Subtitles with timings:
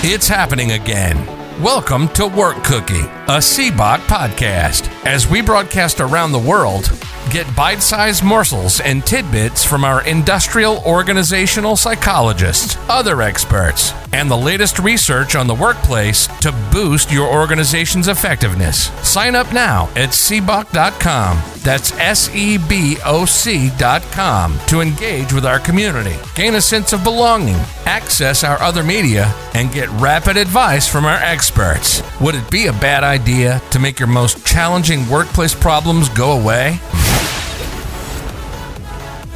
[0.00, 1.26] It's happening again.
[1.60, 4.88] Welcome to Work Cookie, a CBOC podcast.
[5.04, 6.92] As we broadcast around the world,
[7.32, 14.36] get bite sized morsels and tidbits from our industrial organizational psychologists, other experts, and the
[14.36, 18.90] latest research on the workplace to boost your organization's effectiveness.
[19.08, 21.42] Sign up now at cboc.com.
[21.62, 27.04] That's S E B O C.com to engage with our community, gain a sense of
[27.04, 32.02] belonging, access our other media, and get rapid advice from our experts.
[32.20, 36.80] Would it be a bad idea to make your most challenging workplace problems go away?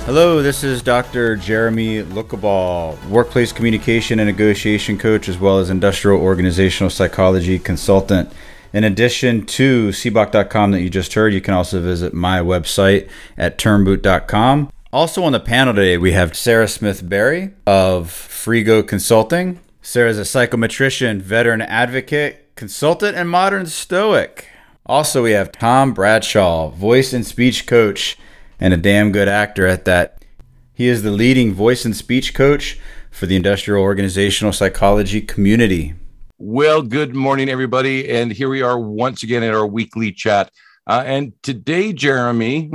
[0.04, 1.36] Hello, this is Dr.
[1.36, 8.32] Jeremy Lookaball, workplace communication and negotiation coach, as well as industrial organizational psychology consultant.
[8.72, 13.58] In addition to cboc.com that you just heard, you can also visit my website at
[13.58, 14.72] turnboot.com.
[14.92, 19.60] Also on the panel today, we have Sarah Smith Berry of Frigo Consulting.
[19.82, 24.48] Sarah is a psychometrician, veteran advocate, consultant, and modern stoic.
[24.84, 28.18] Also, we have Tom Bradshaw, voice and speech coach
[28.62, 30.24] and a damn good actor at that.
[30.72, 32.78] He is the leading voice and speech coach
[33.10, 35.94] for the industrial organizational psychology community.
[36.38, 38.08] Well, good morning, everybody.
[38.08, 40.52] And here we are once again in our weekly chat.
[40.86, 42.70] Uh, and today, Jeremy,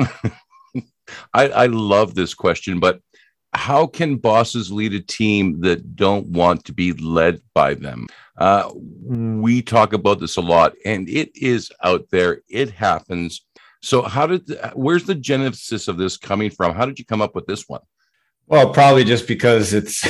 [1.33, 2.99] I, I love this question, but
[3.53, 8.07] how can bosses lead a team that don't want to be led by them?
[8.37, 12.41] Uh, we talk about this a lot, and it is out there.
[12.49, 13.45] It happens.
[13.81, 16.75] So, how did where's the genesis of this coming from?
[16.75, 17.81] How did you come up with this one?
[18.47, 20.01] Well, probably just because it's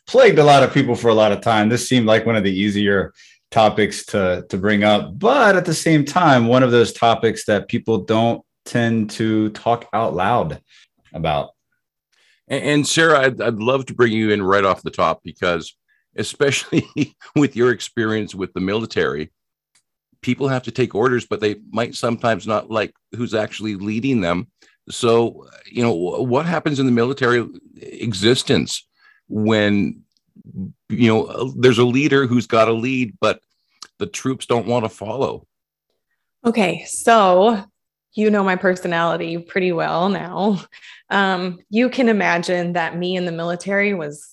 [0.06, 1.68] plagued a lot of people for a lot of time.
[1.68, 3.12] This seemed like one of the easier
[3.50, 7.68] topics to to bring up, but at the same time, one of those topics that
[7.68, 10.60] people don't tend to talk out loud
[11.12, 11.50] about.
[12.48, 15.74] And, and Sarah, I'd, I'd love to bring you in right off the top because,
[16.16, 16.86] especially
[17.36, 19.32] with your experience with the military,
[20.22, 24.48] people have to take orders, but they might sometimes not like who's actually leading them.
[24.88, 27.46] So, you know, what happens in the military
[27.76, 28.86] existence
[29.28, 30.02] when,
[30.88, 33.40] you know, there's a leader who's got a lead, but
[33.98, 35.46] the troops don't want to follow?
[36.44, 36.84] Okay.
[36.86, 37.64] So,
[38.14, 40.60] you know my personality pretty well now.
[41.10, 44.31] Um, you can imagine that me in the military was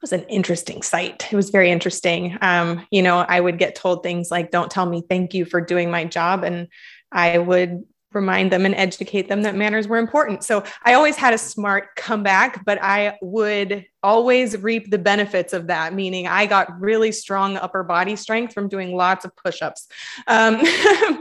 [0.00, 1.26] was an interesting sight.
[1.30, 2.38] It was very interesting.
[2.40, 5.60] Um, you know, I would get told things like, don't tell me thank you for
[5.60, 6.44] doing my job.
[6.44, 6.68] And
[7.10, 10.42] I would remind them and educate them that manners were important.
[10.42, 15.66] So I always had a smart comeback, but I would always reap the benefits of
[15.66, 19.88] that, meaning I got really strong upper body strength from doing lots of push-ups.
[20.26, 20.62] Um,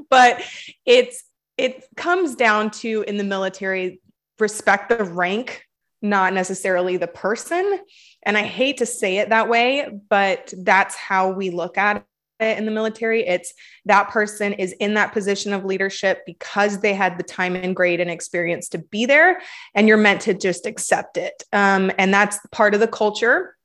[0.10, 0.42] but
[0.86, 1.24] it's
[1.58, 4.00] it comes down to in the military
[4.40, 5.64] respect the rank
[6.02, 7.80] not necessarily the person
[8.24, 12.06] and I hate to say it that way, but that's how we look at
[12.40, 13.26] it in the military.
[13.26, 13.54] It's
[13.86, 18.00] that person is in that position of leadership because they had the time and grade
[18.00, 19.42] and experience to be there,
[19.74, 21.44] and you're meant to just accept it.
[21.54, 23.56] Um, and that's part of the culture.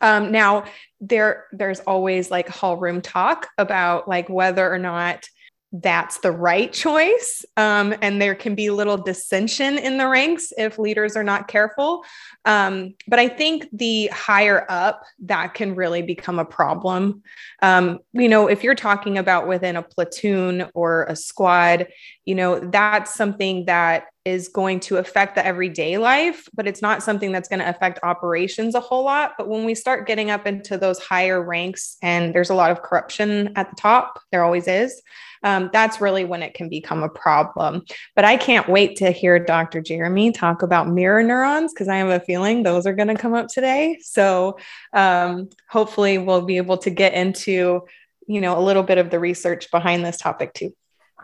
[0.00, 0.64] Um, now,
[1.00, 5.26] there there's always like hall room talk about like whether or not
[5.72, 7.44] that's the right choice.
[7.56, 12.04] Um, and there can be little dissension in the ranks if leaders are not careful.
[12.44, 17.22] Um, but I think the higher up, that can really become a problem.
[17.62, 21.88] Um, you know, if you're talking about within a platoon or a squad,
[22.26, 27.02] you know, that's something that is going to affect the everyday life, but it's not
[27.02, 29.32] something that's going to affect operations a whole lot.
[29.36, 32.82] But when we start getting up into those higher ranks and there's a lot of
[32.82, 35.02] corruption at the top, there always is
[35.42, 37.82] um, that's really when it can become a problem.
[38.14, 39.80] But I can't wait to hear Dr.
[39.80, 43.34] Jeremy talk about mirror neurons because I have a feeling those are going to come
[43.34, 43.98] up today.
[44.02, 44.58] So
[44.92, 47.82] um, hopefully we'll be able to get into
[48.28, 50.72] you know a little bit of the research behind this topic too.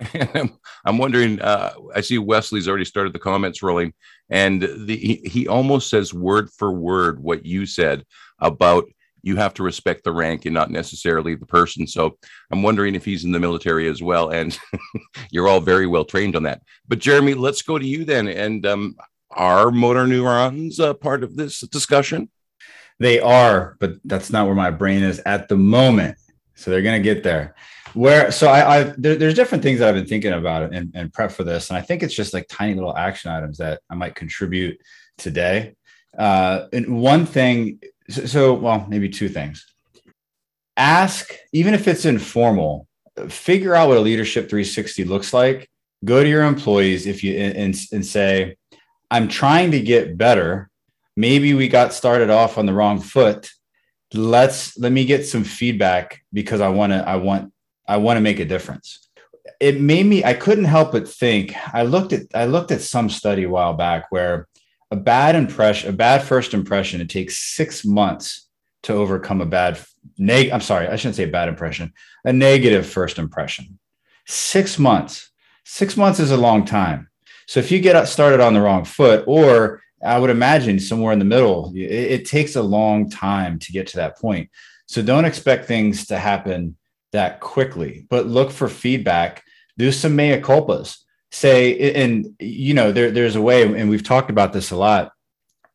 [0.84, 1.41] I'm wondering.
[1.41, 3.92] Uh, I see Wesley's already started the comments rolling,
[4.31, 8.04] and the, he, he almost says word for word what you said
[8.41, 8.84] about
[9.22, 11.87] you have to respect the rank and not necessarily the person.
[11.87, 12.17] So
[12.50, 14.31] I'm wondering if he's in the military as well.
[14.31, 14.58] And
[15.31, 16.62] you're all very well trained on that.
[16.87, 18.28] But Jeremy, let's go to you then.
[18.28, 18.96] And um,
[19.31, 22.31] are motor neurons a part of this discussion?
[23.00, 26.17] They are, but that's not where my brain is at the moment.
[26.55, 27.55] So they're going to get there.
[27.94, 31.12] Where so I, I there, there's different things that I've been thinking about and, and
[31.12, 33.94] prep for this, and I think it's just like tiny little action items that I
[33.94, 34.81] might contribute
[35.17, 35.75] today.
[36.17, 37.81] Uh, and one thing
[38.11, 39.67] so, so well, maybe two things.
[40.76, 42.87] Ask, even if it's informal,
[43.29, 45.69] figure out what a leadership 360 looks like.
[46.05, 48.56] Go to your employees if you and, and say,
[49.11, 50.70] I'm trying to get better.
[51.17, 53.50] Maybe we got started off on the wrong foot.
[54.14, 57.52] let's let me get some feedback because I want to I want
[57.88, 59.08] I want to make a difference.
[59.61, 63.08] It made me I couldn't help but think I looked at I looked at some
[63.08, 64.46] study a while back where
[64.90, 68.49] a bad impression a bad first impression it takes 6 months
[68.85, 69.81] to overcome a bad
[70.19, 71.93] neg I'm sorry I shouldn't say bad impression
[72.25, 73.79] a negative first impression.
[74.26, 75.31] 6 months.
[75.64, 77.08] 6 months is a long time.
[77.46, 81.19] So if you get started on the wrong foot or I would imagine somewhere in
[81.19, 81.73] the middle.
[81.75, 84.49] It, it, takes a long time to get to that point.
[84.87, 86.76] So don't expect things to happen
[87.12, 89.43] that quickly, but look for feedback.
[89.76, 90.99] Do some mea culpas.
[91.31, 95.12] Say, and you know, there, there's a way, and we've talked about this a lot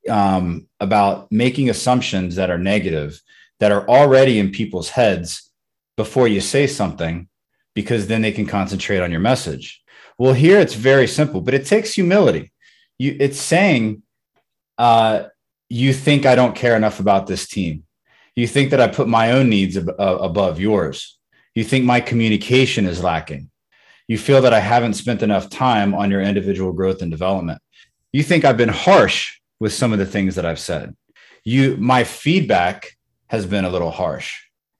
[0.09, 3.21] um, about making assumptions that are negative
[3.59, 5.51] that are already in people's heads
[5.95, 7.27] before you say something,
[7.75, 9.81] because then they can concentrate on your message.
[10.17, 12.51] Well, here it's very simple, but it takes humility.
[12.97, 14.01] You, it's saying
[14.77, 15.25] uh,
[15.69, 17.83] you think I don't care enough about this team.
[18.35, 21.19] You think that I put my own needs ab- uh, above yours.
[21.55, 23.49] You think my communication is lacking.
[24.07, 27.61] You feel that I haven't spent enough time on your individual growth and development.
[28.11, 30.95] You think I've been harsh with some of the things that I've said.
[31.43, 32.97] You, my feedback
[33.27, 34.33] has been a little harsh.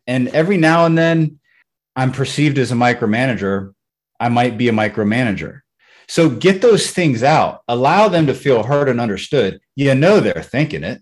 [0.07, 1.39] And every now and then,
[1.95, 3.73] I'm perceived as a micromanager.
[4.19, 5.61] I might be a micromanager.
[6.07, 9.59] So get those things out, allow them to feel heard and understood.
[9.75, 11.01] You know they're thinking it.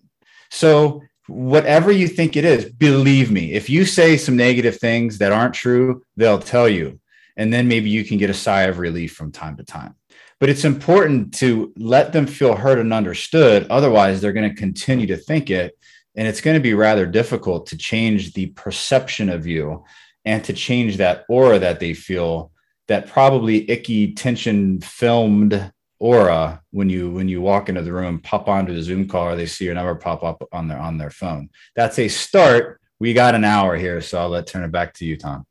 [0.52, 1.02] So
[1.32, 5.54] whatever you think it is, believe me, if you say some negative things that aren't
[5.54, 7.00] true, they'll tell you.
[7.38, 9.96] And then maybe you can get a sigh of relief from time to time.
[10.40, 13.68] But it's important to let them feel heard and understood.
[13.70, 15.78] Otherwise, they're going to continue to think it.
[16.16, 19.86] And it's going to be rather difficult to change the perception of you
[20.26, 22.52] and to change that aura that they feel
[22.88, 28.50] that probably icky tension filmed aura when you when you walk into the room pop
[28.50, 31.12] onto the zoom call or they see your number pop up on their on their
[31.12, 34.94] phone that's a start we got an hour here so i'll let turn it back
[34.96, 35.46] to you tom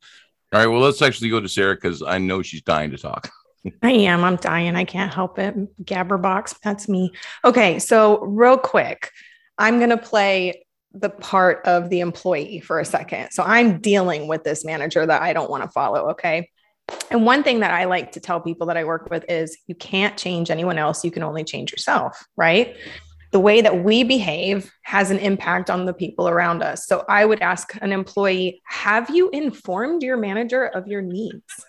[0.52, 3.30] all right well let's actually go to sarah because i know she's dying to talk
[3.82, 4.24] I am.
[4.24, 4.74] I'm dying.
[4.74, 5.54] I can't help it.
[5.84, 7.12] Gabberbox, that's me.
[7.44, 9.10] Okay, so real quick,
[9.58, 13.30] I'm going to play the part of the employee for a second.
[13.32, 16.10] So I'm dealing with this manager that I don't want to follow.
[16.12, 16.48] Okay.
[17.10, 19.74] And one thing that I like to tell people that I work with is you
[19.74, 21.04] can't change anyone else.
[21.04, 22.76] You can only change yourself, right?
[23.32, 26.86] The way that we behave has an impact on the people around us.
[26.86, 31.64] So I would ask an employee, have you informed your manager of your needs?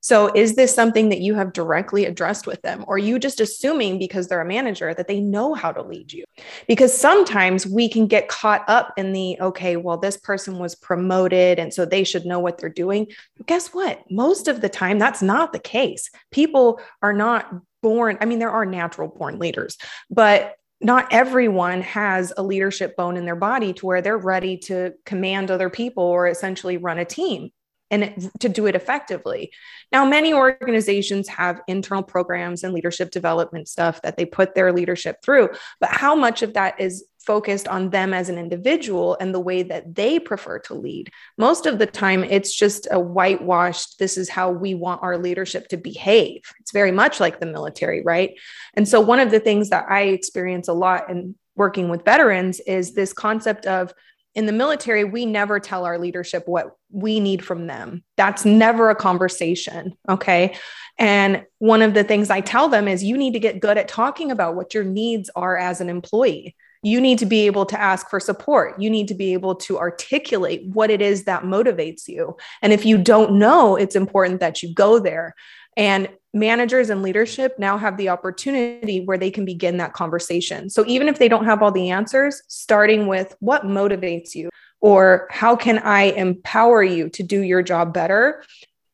[0.00, 2.84] So, is this something that you have directly addressed with them?
[2.88, 6.24] Or you just assuming because they're a manager that they know how to lead you?
[6.66, 11.58] Because sometimes we can get caught up in the, okay, well, this person was promoted
[11.58, 13.06] and so they should know what they're doing.
[13.36, 14.10] But guess what?
[14.10, 16.10] Most of the time, that's not the case.
[16.30, 19.76] People are not born, I mean, there are natural born leaders,
[20.10, 24.94] but not everyone has a leadership bone in their body to where they're ready to
[25.04, 27.50] command other people or essentially run a team
[27.90, 29.52] and to do it effectively.
[29.92, 35.22] Now, many organizations have internal programs and leadership development stuff that they put their leadership
[35.22, 35.50] through,
[35.80, 39.62] but how much of that is focused on them as an individual and the way
[39.62, 41.10] that they prefer to lead?
[41.36, 45.68] Most of the time, it's just a whitewashed, this is how we want our leadership
[45.68, 46.42] to behave.
[46.60, 48.38] It's very much like the military, right?
[48.74, 52.60] And so, one of the things that I experience a lot in working with veterans
[52.60, 53.92] is this concept of
[54.34, 58.04] in the military, we never tell our leadership what we need from them.
[58.16, 59.96] That's never a conversation.
[60.08, 60.56] Okay.
[60.98, 63.88] And one of the things I tell them is you need to get good at
[63.88, 66.54] talking about what your needs are as an employee.
[66.82, 68.80] You need to be able to ask for support.
[68.80, 72.36] You need to be able to articulate what it is that motivates you.
[72.62, 75.34] And if you don't know, it's important that you go there.
[75.76, 80.70] And managers and leadership now have the opportunity where they can begin that conversation.
[80.70, 84.50] So even if they don't have all the answers, starting with what motivates you
[84.80, 88.44] or how can I empower you to do your job better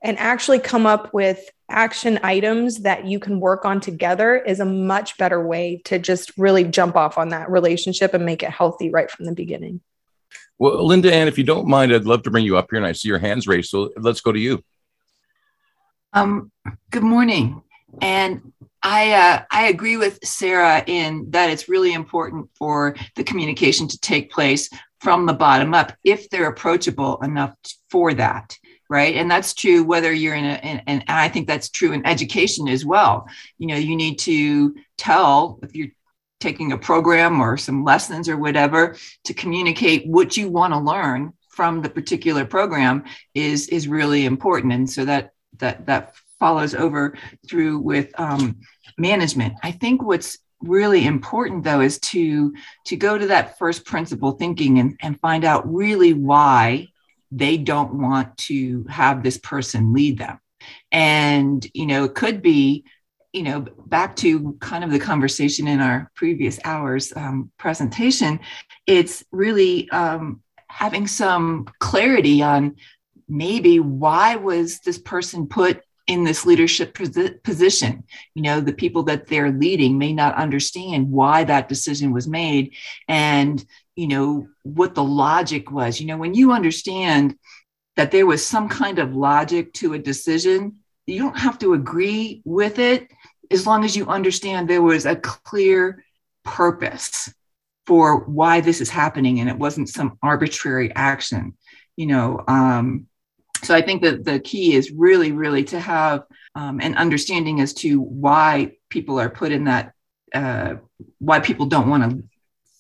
[0.03, 4.65] and actually come up with action items that you can work on together is a
[4.65, 8.91] much better way to just really jump off on that relationship and make it healthy
[8.91, 9.81] right from the beginning.
[10.59, 12.87] Well, Linda Ann, if you don't mind, I'd love to bring you up here and
[12.87, 13.71] I see your hands raised.
[13.71, 14.63] So let's go to you.
[16.13, 16.51] Um,
[16.91, 17.63] good morning.
[18.01, 23.89] And I, uh, I agree with Sarah in that it's really important for the communication
[23.89, 24.69] to take place
[25.01, 27.55] from the bottom up if they're approachable enough
[27.91, 28.57] for that
[28.89, 29.17] right?
[29.17, 32.69] And that's true whether you're in a in, and i think that's true in education
[32.69, 33.27] as well.
[33.59, 35.89] You know you need to tell if you're
[36.41, 41.33] taking a program or some lessons or whatever to communicate what you want to learn
[41.49, 44.73] from the particular program is is really important.
[44.73, 47.17] And so that that that follows over
[47.49, 48.59] through with um,
[48.99, 49.55] management.
[49.63, 52.55] I think what's really important though is to
[52.87, 56.87] to go to that first principle thinking and, and find out really why
[57.31, 60.41] they don't want to have this person lead them
[60.93, 62.85] and you know it could be
[63.33, 68.41] you know back to kind of the conversation in our previous hours um, presentation
[68.87, 72.77] it's really um, having some clarity on
[73.29, 76.97] maybe why was this person put in this leadership
[77.43, 78.05] position?
[78.35, 82.75] You know the people that they're leading may not understand why that decision was made
[83.09, 83.65] and
[83.97, 86.01] you know what the logic was.
[86.01, 87.37] You know when you understand
[87.97, 92.43] that there was some kind of logic to a decision you don't have to agree
[92.45, 93.11] with it
[93.51, 96.05] as long as you understand there was a clear
[96.45, 97.33] purpose
[97.87, 101.57] for why this is happening and it wasn't some arbitrary action.
[101.97, 103.07] You know um,
[103.63, 107.75] so I think that the key is really, really to have um, an understanding as
[107.75, 109.93] to why people are put in that,
[110.35, 110.75] uh,
[111.19, 112.23] why people don't want to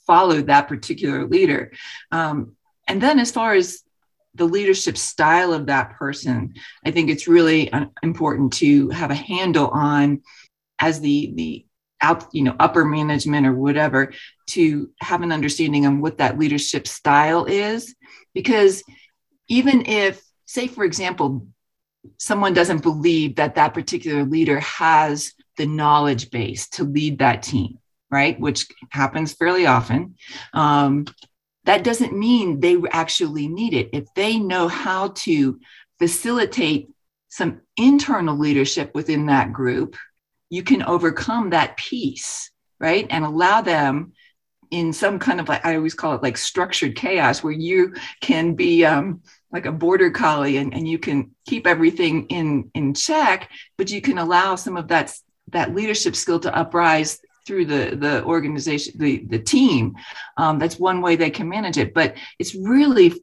[0.06, 1.72] follow that particular leader.
[2.12, 2.56] Um,
[2.86, 3.82] and then as far as
[4.34, 6.54] the leadership style of that person,
[6.84, 10.22] I think it's really uh, important to have a handle on
[10.78, 11.66] as the the
[12.02, 14.12] out you know upper management or whatever
[14.48, 17.94] to have an understanding on what that leadership style is
[18.34, 18.82] because
[19.48, 21.46] even if say, for example,
[22.18, 27.78] someone doesn't believe that that particular leader has the knowledge base to lead that team,
[28.10, 28.38] right?
[28.38, 30.16] Which happens fairly often.
[30.52, 31.06] Um,
[31.64, 33.90] that doesn't mean they actually need it.
[33.92, 35.58] If they know how to
[35.98, 36.90] facilitate
[37.28, 39.96] some internal leadership within that group,
[40.48, 43.06] you can overcome that piece, right?
[43.10, 44.12] And allow them
[44.70, 48.54] in some kind of like, I always call it like structured chaos where you can
[48.54, 49.22] be, um,
[49.56, 54.02] like a border collie and, and you can keep everything in in check but you
[54.02, 55.10] can allow some of that
[55.48, 59.94] that leadership skill to uprise through the the organization the the team.
[60.36, 63.14] Um, that's one way they can manage it but it's really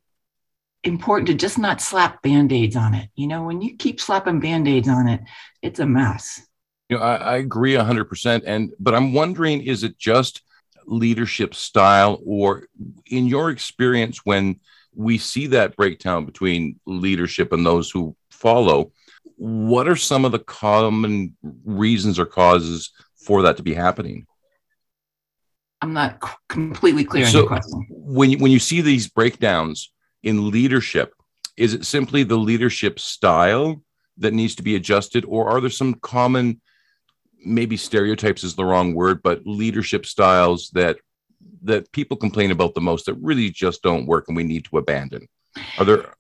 [0.84, 3.10] important to just not slap band-aids on it.
[3.16, 5.22] You know when you keep slapping band-aids on it
[5.62, 6.42] it's a mess.
[6.90, 10.42] You know i, I agree 100% and but i'm wondering is it just
[10.88, 12.68] leadership style or
[13.06, 14.60] in your experience when
[14.96, 18.92] we see that breakdown between leadership and those who follow.
[19.36, 21.36] What are some of the common
[21.66, 24.26] reasons or causes for that to be happening?
[25.82, 27.88] I'm not completely clear so on your question.
[27.90, 31.14] When you, when you see these breakdowns in leadership,
[31.58, 33.84] is it simply the leadership style
[34.18, 36.62] that needs to be adjusted, or are there some common,
[37.44, 40.98] maybe stereotypes is the wrong word, but leadership styles that
[41.64, 44.78] that people complain about the most that really just don't work and we need to
[44.78, 45.28] abandon?
[45.78, 46.14] Are there?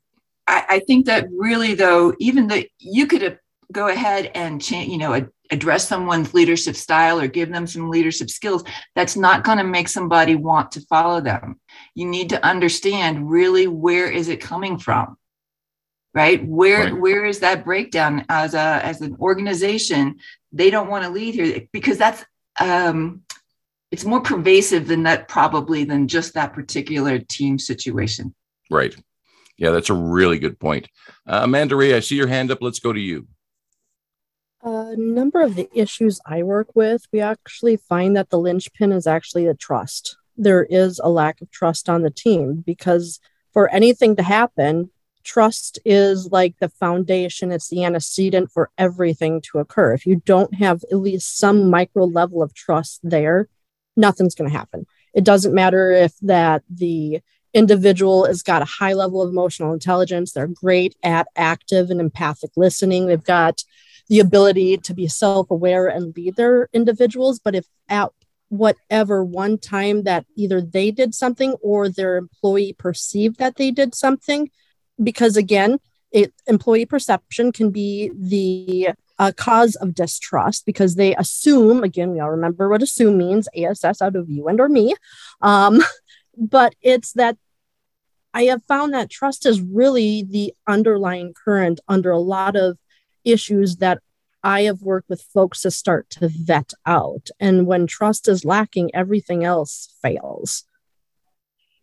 [0.48, 3.39] I, I think that really, though, even that you could
[3.72, 8.30] go ahead and change, you know, address someone's leadership style or give them some leadership
[8.30, 8.63] skills,
[8.96, 11.60] that's not going to make somebody want to follow them.
[11.96, 15.18] You need to understand really where is it coming from,
[16.13, 16.46] right?
[16.46, 17.00] Where right.
[17.00, 20.20] where is that breakdown as a as an organization?
[20.51, 22.24] They don't want to lead here because that's
[22.60, 23.24] um,
[23.93, 28.33] it's more pervasive than that probably than just that particular team situation.
[28.71, 28.95] Right.
[29.55, 30.89] Yeah that's a really good point.
[31.27, 32.57] Uh, amanda ray i see your hand up.
[32.59, 33.27] Let's go to you.
[34.63, 39.05] A number of the issues i work with we actually find that the linchpin is
[39.05, 40.17] actually a trust.
[40.35, 43.19] There is a lack of trust on the team because
[43.53, 44.89] for anything to happen
[45.23, 49.93] trust is like the foundation it's the antecedent for everything to occur.
[49.93, 53.50] If you don't have at least some micro level of trust there
[53.95, 54.85] nothing's going to happen.
[55.13, 57.21] It doesn't matter if that the
[57.53, 62.51] individual has got a high level of emotional intelligence, they're great at active and empathic
[62.55, 63.63] listening, they've got
[64.09, 68.09] the ability to be self-aware and lead their individuals, but if at
[68.50, 73.95] whatever one time that either they did something or their employee perceived that they did
[73.95, 74.50] something
[75.01, 75.79] because again
[76.13, 78.89] it, employee perception can be the
[79.20, 84.01] a cause of distrust because they assume again we all remember what assume means ass
[84.01, 84.96] out of you and or me
[85.41, 85.82] um,
[86.38, 87.38] but it's that
[88.34, 92.77] i have found that trust is really the underlying current under a lot of
[93.24, 94.00] issues that
[94.43, 97.29] i have worked with folks to start to vet out.
[97.39, 100.65] And when trust is lacking everything else fails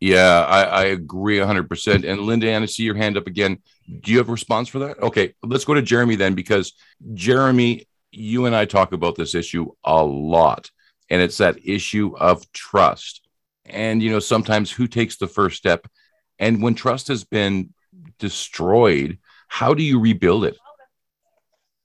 [0.00, 2.10] yeah, I, I agree 100%.
[2.10, 3.58] And Linda Ann, I see your hand up again.
[4.00, 4.98] Do you have a response for that?
[5.02, 6.72] Okay, let's go to Jeremy then, because
[7.12, 10.70] Jeremy, you and I talk about this issue a lot,
[11.10, 13.28] and it's that issue of trust.
[13.66, 15.86] And, you know, sometimes who takes the first step?
[16.38, 17.74] And when trust has been
[18.18, 20.56] destroyed, how do you rebuild it?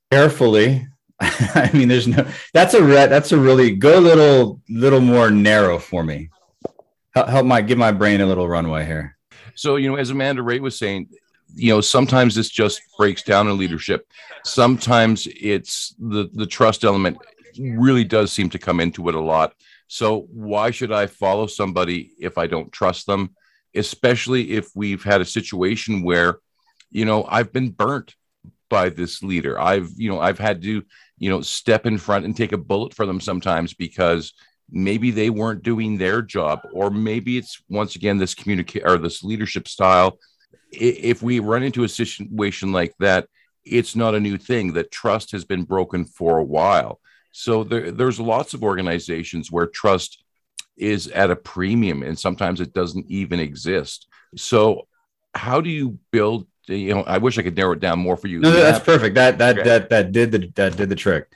[0.09, 0.87] Carefully.
[1.19, 2.25] I mean, there's no.
[2.53, 6.29] That's a re- that's a really go little little more narrow for me.
[7.15, 9.17] Help, my give my brain a little runway here.
[9.55, 11.09] So you know, as Amanda Ray was saying,
[11.53, 14.05] you know, sometimes this just breaks down in leadership.
[14.43, 17.17] Sometimes it's the the trust element
[17.57, 19.53] really does seem to come into it a lot.
[19.87, 23.35] So why should I follow somebody if I don't trust them?
[23.75, 26.39] Especially if we've had a situation where,
[26.91, 28.15] you know, I've been burnt
[28.69, 29.59] by this leader.
[29.59, 30.83] I've, you know, I've had to,
[31.17, 34.33] you know, step in front and take a bullet for them sometimes because
[34.69, 39.23] maybe they weren't doing their job, or maybe it's once again this communicate or this
[39.23, 40.17] leadership style.
[40.71, 43.27] If we run into a situation like that,
[43.63, 44.73] it's not a new thing.
[44.73, 46.99] That trust has been broken for a while.
[47.31, 50.23] So there, there's lots of organizations where trust
[50.77, 54.07] is at a premium, and sometimes it doesn't even exist.
[54.35, 54.87] So
[55.33, 58.27] how do you build you know, I wish I could narrow it down more for
[58.27, 58.39] you.
[58.39, 59.15] No, that's perfect.
[59.15, 59.69] That that okay.
[59.69, 61.27] that that did the that did the trick.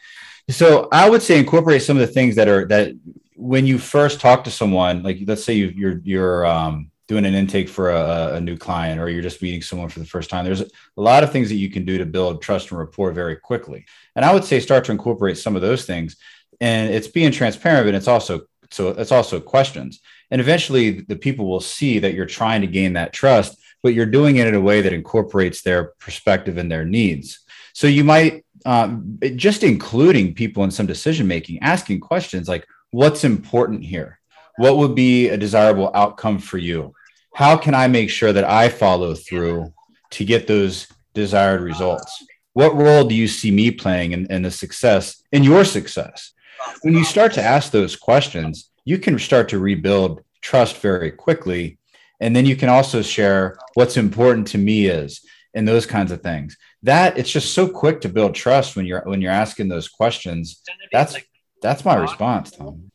[0.50, 2.94] So I would say incorporate some of the things that are that
[3.36, 7.34] when you first talk to someone, like let's say you, you're, you're um, doing an
[7.34, 10.44] intake for a, a, new client, or you're just meeting someone for the first time.
[10.44, 13.38] There's a lot of things that you can do to build trust and rapport very
[13.38, 13.86] quickly.
[14.16, 16.18] And I would say start to incorporate some of those things.
[16.60, 18.42] And it's being transparent, but it's also
[18.72, 20.02] so it's also questions.
[20.30, 24.06] And eventually, the people will see that you're trying to gain that trust but you're
[24.06, 27.40] doing it in a way that incorporates their perspective and their needs.
[27.74, 33.24] So you might um, just including people in some decision making, asking questions like, what's
[33.24, 34.20] important here?
[34.58, 36.94] What would be a desirable outcome for you?
[37.34, 39.74] How can I make sure that I follow through
[40.12, 42.26] to get those desired results?
[42.54, 46.34] What role do you see me playing in, in the success, in your success?
[46.82, 51.80] When you start to ask those questions, you can start to rebuild trust very quickly
[52.20, 55.22] and then you can also share what's important to me is
[55.54, 56.58] and those kinds of things.
[56.84, 60.62] That it's just so quick to build trust when you're when you're asking those questions.
[60.92, 61.16] That's
[61.62, 62.92] that's my response tom.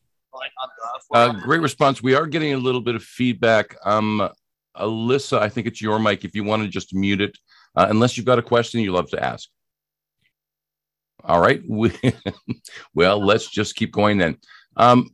[1.12, 2.02] Uh, great response.
[2.02, 3.76] We are getting a little bit of feedback.
[3.84, 4.28] Um
[4.76, 7.36] alyssa i think it's your mic if you want to just mute it.
[7.76, 9.48] Uh, unless you've got a question you love to ask.
[11.22, 11.92] All right we,
[12.94, 14.38] well let's just keep going then.
[14.76, 15.10] Um,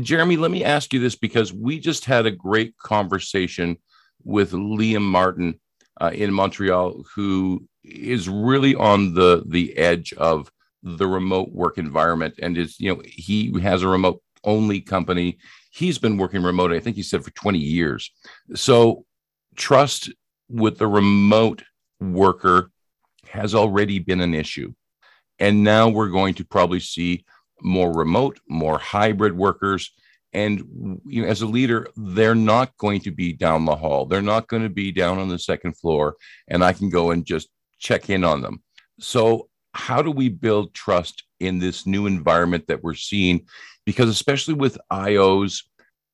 [0.00, 3.76] Jeremy, let me ask you this because we just had a great conversation
[4.24, 5.60] with Liam Martin
[6.00, 10.50] uh, in Montreal, who is really on the the edge of
[10.82, 15.38] the remote work environment, and is you know he has a remote only company.
[15.70, 18.10] He's been working remote, I think he said for twenty years.
[18.54, 19.04] So
[19.56, 20.12] trust
[20.48, 21.62] with the remote
[22.00, 22.70] worker
[23.28, 24.72] has already been an issue,
[25.38, 27.24] and now we're going to probably see
[27.62, 29.90] more remote, more hybrid workers.
[30.34, 34.06] And you know, as a leader, they're not going to be down the hall.
[34.06, 36.16] They're not going to be down on the second floor,
[36.48, 38.62] and I can go and just check in on them.
[39.00, 43.46] So, how do we build trust in this new environment that we're seeing?
[43.86, 45.62] Because especially with IOs,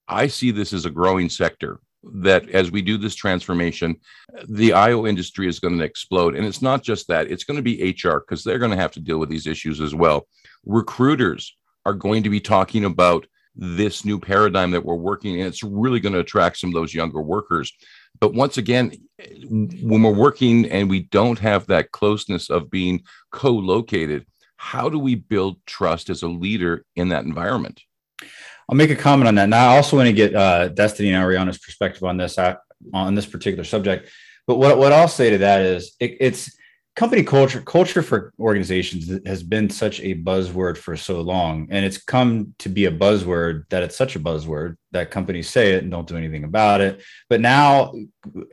[0.09, 3.96] I see this as a growing sector that as we do this transformation,
[4.48, 6.35] the IO industry is going to explode.
[6.35, 8.92] And it's not just that, it's going to be HR because they're going to have
[8.92, 10.26] to deal with these issues as well
[10.64, 11.56] recruiters
[11.87, 13.26] are going to be talking about
[13.61, 15.46] this new paradigm that we're working in.
[15.46, 17.73] It's really going to attract some of those younger workers.
[18.18, 18.92] But once again,
[19.49, 24.99] when we're working and we don't have that closeness of being co located, how do
[24.99, 27.83] we build trust as a leader in that environment?
[28.68, 29.49] I'll make a comment on that.
[29.49, 32.57] Now, I also want to get uh, Destiny and Ariana's perspective on this uh,
[32.94, 34.11] on this particular subject.
[34.46, 36.57] But what, what I'll say to that is it, it's
[36.96, 41.98] company culture culture for organizations has been such a buzzword for so long and it's
[41.98, 45.90] come to be a buzzword that it's such a buzzword that companies say it and
[45.90, 47.00] don't do anything about it.
[47.29, 47.94] But now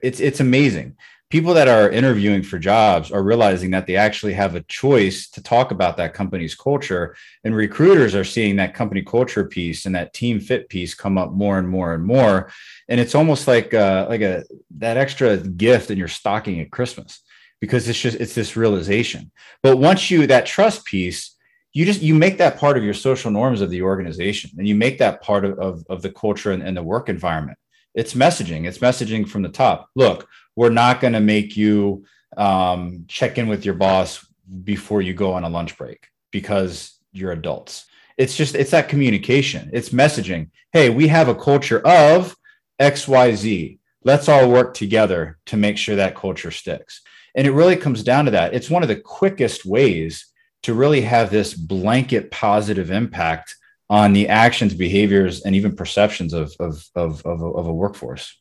[0.02, 0.96] it's it's amazing.
[1.30, 5.44] People that are interviewing for jobs are realizing that they actually have a choice to
[5.44, 10.14] talk about that company's culture and recruiters are seeing that company culture piece and that
[10.14, 12.50] team fit piece come up more and more and more.
[12.88, 14.44] And it's almost like uh, like a
[14.78, 17.24] that extra gift in your stocking at christmas
[17.60, 19.32] because it's just it's this realization.
[19.64, 21.38] But once you that trust piece
[21.78, 24.74] you just you make that part of your social norms of the organization and you
[24.74, 27.60] make that part of, of, of the culture and, and the work environment.
[27.94, 28.66] It's messaging.
[28.68, 29.88] It's messaging from the top.
[29.96, 32.04] Look we're not going to make you
[32.36, 34.26] um, check in with your boss
[34.64, 37.86] before you go on a lunch break because you're adults.
[38.18, 39.70] It's just it's that communication.
[39.72, 40.50] It's messaging.
[40.74, 42.36] Hey we have a culture of
[42.80, 47.02] xyz let's all work together to make sure that culture sticks
[47.38, 48.56] and it really comes down to that.
[48.56, 50.26] It's one of the quickest ways
[50.64, 53.56] to really have this blanket positive impact
[53.90, 58.36] on the actions, behaviors, and even perceptions of, of, of, of, a, of a workforce.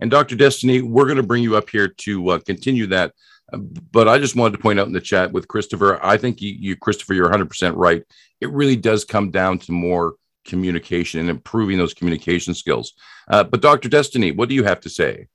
[0.00, 0.36] And Dr.
[0.36, 3.12] Destiny, we're going to bring you up here to uh, continue that.
[3.52, 6.56] But I just wanted to point out in the chat with Christopher, I think you,
[6.58, 8.02] you, Christopher, you're 100% right.
[8.40, 10.14] It really does come down to more
[10.46, 12.94] communication and improving those communication skills.
[13.28, 13.88] Uh, but Dr.
[13.90, 15.28] Destiny, what do you have to say?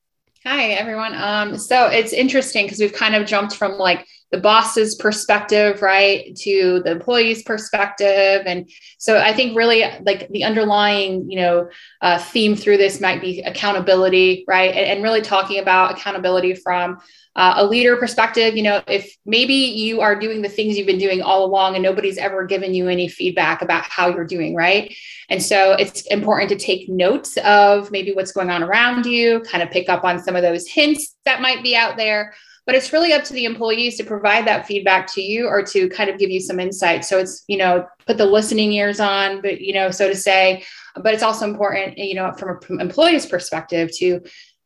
[0.44, 1.14] Hi, everyone.
[1.14, 6.36] Um, so it's interesting because we've kind of jumped from like the boss's perspective, right,
[6.38, 8.42] to the employee's perspective.
[8.48, 11.70] And so I think really like the underlying, you know,
[12.02, 14.70] uh, theme through this might be accountability, right?
[14.70, 16.98] And, and really talking about accountability from
[17.36, 20.98] uh, a leader perspective, you know, if maybe you are doing the things you've been
[20.98, 24.94] doing all along and nobody's ever given you any feedback about how you're doing, right?
[25.30, 29.64] And so it's important to take notes of maybe what's going on around you, kind
[29.64, 32.34] of pick up on some of those hints that might be out there.
[32.66, 35.90] But it's really up to the employees to provide that feedback to you or to
[35.90, 37.04] kind of give you some insight.
[37.06, 40.64] So it's, you know, put the listening ears on, but, you know, so to say,
[41.02, 44.22] but it's also important, you know, from an employee's perspective to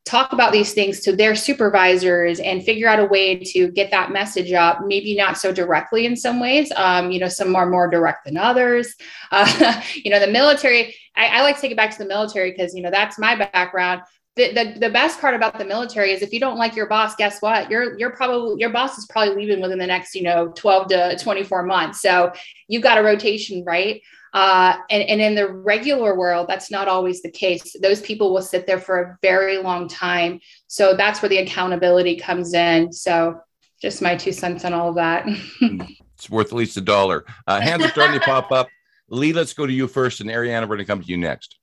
[0.05, 4.11] talk about these things to their supervisors and figure out a way to get that
[4.11, 7.89] message up maybe not so directly in some ways um, you know some are more
[7.89, 8.95] direct than others.
[9.31, 12.51] Uh, you know the military I, I, like to take it back to the military
[12.51, 14.01] because you know that's my background.
[14.35, 17.15] The, the, the best part about the military is if you don't like your boss
[17.15, 17.69] guess what?
[17.69, 21.17] You're you're probably your boss is probably leaving within the next you know 12 to
[21.19, 22.01] 24 months.
[22.01, 22.31] So
[22.67, 24.01] you've got a rotation right
[24.35, 27.73] uh, and, and in the regular world, that's not always the case.
[27.81, 30.41] Those people will sit there for a very long time.
[30.67, 32.91] So that's where the accountability comes in.
[32.91, 33.39] So
[33.81, 35.25] just my two cents on all of that.
[35.61, 37.23] it's worth at least a dollar.
[37.47, 38.67] Uh, hands are starting to pop up.
[39.07, 41.55] Lee, let's go to you first, and Ariana, we're going to come to you next.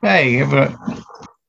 [0.00, 0.38] Hey,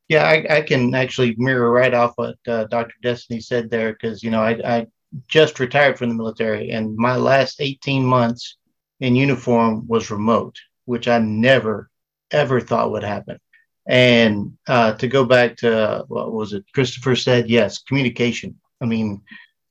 [0.09, 2.95] yeah, I, I, can actually mirror right off what uh, Dr.
[3.03, 4.87] Destiny said there because, you know, I, I
[5.27, 8.57] just retired from the military, and my last 18 months
[9.01, 11.89] in uniform was remote, which I never,
[12.29, 13.39] ever thought would happen.
[13.87, 16.63] And uh, to go back to what was it?
[16.73, 18.59] Christopher said, yes, communication.
[18.79, 19.21] I mean,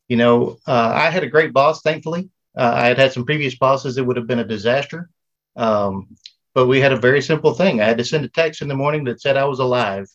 [0.09, 2.29] you know, uh, I had a great boss, thankfully.
[2.59, 5.09] Uh, I had had some previous bosses that would have been a disaster.
[5.57, 6.17] Um,
[6.53, 7.81] but we had a very simple thing.
[7.81, 10.09] I had to send a text in the morning that said I was alive.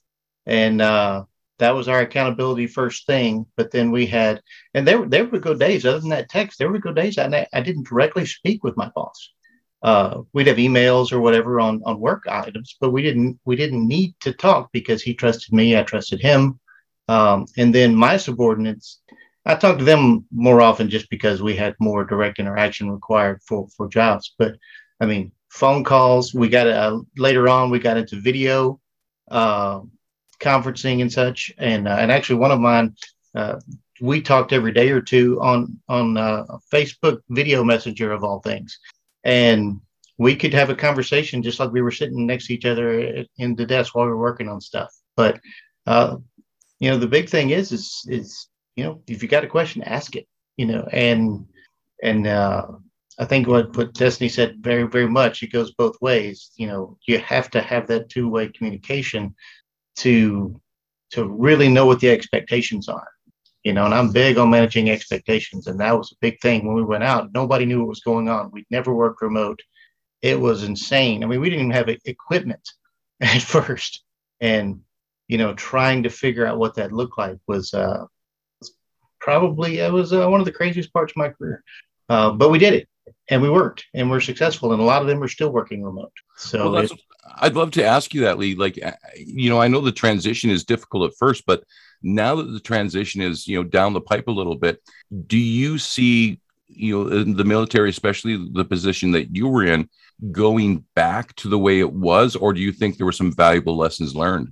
[0.45, 1.23] And uh,
[1.59, 3.45] that was our accountability first thing.
[3.55, 4.41] But then we had,
[4.73, 6.59] and there there would go days other than that text.
[6.59, 9.31] There would go days I I didn't directly speak with my boss.
[9.81, 13.87] Uh, we'd have emails or whatever on on work items, but we didn't we didn't
[13.87, 16.59] need to talk because he trusted me, I trusted him,
[17.07, 19.01] um, and then my subordinates.
[19.47, 23.67] I talked to them more often just because we had more direct interaction required for
[23.77, 24.33] for jobs.
[24.39, 24.55] But
[24.99, 26.33] I mean, phone calls.
[26.33, 27.69] We got uh, later on.
[27.69, 28.79] We got into video.
[29.29, 29.81] Uh,
[30.39, 31.51] conferencing and such.
[31.57, 32.95] And uh, and actually, one of mine,
[33.35, 33.59] uh,
[34.01, 38.79] we talked every day or two on on uh, Facebook video messenger of all things,
[39.23, 39.79] and
[40.17, 43.55] we could have a conversation just like we were sitting next to each other in
[43.55, 44.93] the desk while we were working on stuff.
[45.15, 45.39] But
[45.85, 46.17] uh,
[46.79, 49.81] you know, the big thing is is is you know, if you got a question,
[49.83, 50.27] ask it.
[50.57, 51.45] You know, and
[52.01, 52.67] and uh,
[53.17, 56.51] I think what, what Destiny said very, very much, it goes both ways.
[56.55, 59.35] You know, you have to have that two way communication
[59.97, 60.59] to
[61.11, 63.07] to really know what the expectations are
[63.63, 66.75] you know and i'm big on managing expectations and that was a big thing when
[66.75, 67.33] we went out.
[67.33, 68.51] Nobody knew what was going on.
[68.51, 69.59] We'd never worked remote.
[70.21, 71.23] It was insane.
[71.23, 72.67] I mean we didn't even have equipment
[73.21, 74.03] at first
[74.39, 74.81] and
[75.27, 78.05] you know trying to figure out what that looked like was uh
[79.19, 81.63] probably it was uh, one of the craziest parts of my career.
[82.07, 82.87] Uh, but we did it
[83.29, 86.11] and we worked and we're successful and a lot of them are still working remote
[86.37, 86.91] so well, it,
[87.37, 88.55] I'd love to ask you that, Lee.
[88.55, 91.63] Like, uh, you know, I know the transition is difficult at first, but
[92.03, 94.81] now that the transition is, you know, down the pipe a little bit,
[95.27, 99.89] do you see, you know, in the military, especially the position that you were in,
[100.31, 103.75] going back to the way it was, or do you think there were some valuable
[103.75, 104.51] lessons learned?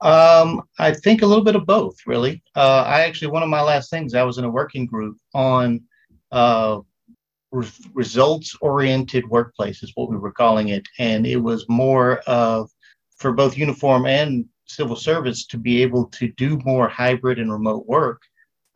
[0.00, 2.42] Um, I think a little bit of both, really.
[2.54, 5.82] Uh, I actually, one of my last things, I was in a working group on
[6.30, 6.80] uh,
[7.50, 10.86] re- results oriented workplace is what we were calling it.
[10.98, 12.70] And it was more of
[13.16, 17.86] for both uniform and civil service to be able to do more hybrid and remote
[17.86, 18.22] work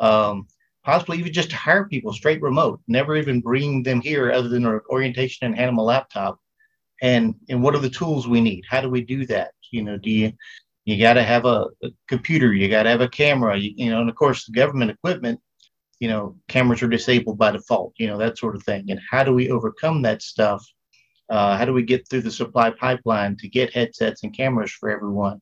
[0.02, 0.46] um,
[0.85, 4.66] possibly even just to hire people straight remote never even bring them here other than
[4.66, 6.38] orientation and hand them a laptop.
[7.00, 8.64] And and what are the tools we need?
[8.68, 9.52] How do we do that?
[9.70, 10.32] You know do you
[10.85, 13.90] you got to have a, a, computer you got to have a camera you, you
[13.90, 15.40] know and of course the government equipment
[16.02, 18.90] you know, cameras are disabled by default, you know, that sort of thing.
[18.90, 20.66] And how do we overcome that stuff?
[21.30, 24.90] Uh, how do we get through the supply pipeline to get headsets and cameras for
[24.90, 25.40] everyone?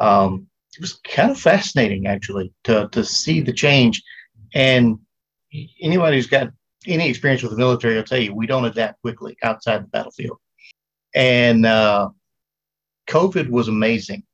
[0.00, 4.02] Um, it was kind of fascinating, actually, to, to see the change.
[4.52, 4.98] And
[5.80, 6.48] anybody who's got
[6.88, 10.38] any experience with the military will tell you we don't adapt quickly outside the battlefield.
[11.14, 12.08] And uh,
[13.08, 14.24] COVID was amazing.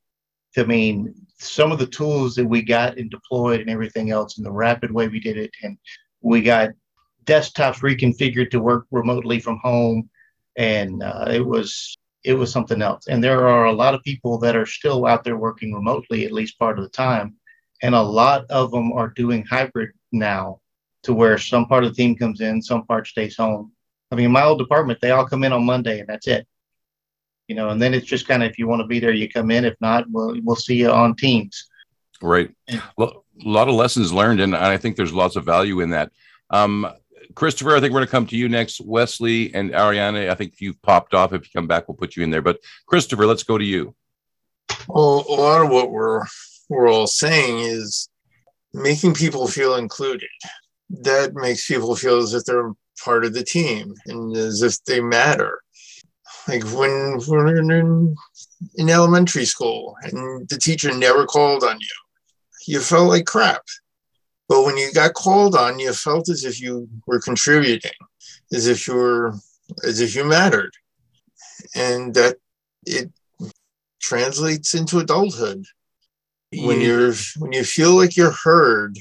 [0.56, 4.46] I mean, some of the tools that we got and deployed and everything else, and
[4.46, 5.78] the rapid way we did it, and
[6.22, 6.70] we got
[7.24, 10.08] desktops reconfigured to work remotely from home,
[10.56, 13.06] and uh, it was it was something else.
[13.06, 16.32] And there are a lot of people that are still out there working remotely at
[16.32, 17.36] least part of the time,
[17.82, 20.60] and a lot of them are doing hybrid now,
[21.02, 23.72] to where some part of the team comes in, some part stays home.
[24.10, 26.46] I mean, my old department, they all come in on Monday, and that's it.
[27.48, 29.28] You know, and then it's just kind of if you want to be there, you
[29.28, 29.64] come in.
[29.64, 31.68] If not, we'll we'll see you on Teams.
[32.22, 32.50] Right.
[32.96, 36.10] Well, a lot of lessons learned, and I think there's lots of value in that.
[36.50, 36.90] Um,
[37.34, 38.80] Christopher, I think we're going to come to you next.
[38.80, 41.32] Wesley and Ariana, I think you've popped off.
[41.32, 42.42] If you come back, we'll put you in there.
[42.42, 43.94] But Christopher, let's go to you.
[44.88, 46.24] Well, a lot of what we're
[46.68, 48.08] we're all saying is
[48.72, 50.28] making people feel included.
[50.90, 55.00] That makes people feel as if they're part of the team and as if they
[55.00, 55.60] matter.
[56.48, 58.14] Like when we're in,
[58.76, 61.96] in elementary school and the teacher never called on you,
[62.66, 63.62] you felt like crap.
[64.48, 67.90] But when you got called on, you felt as if you were contributing,
[68.52, 69.34] as if you were,
[69.84, 70.72] as if you mattered,
[71.74, 72.36] and that
[72.84, 73.10] it
[74.00, 75.64] translates into adulthood.
[76.52, 78.96] When you're when you feel like you're heard,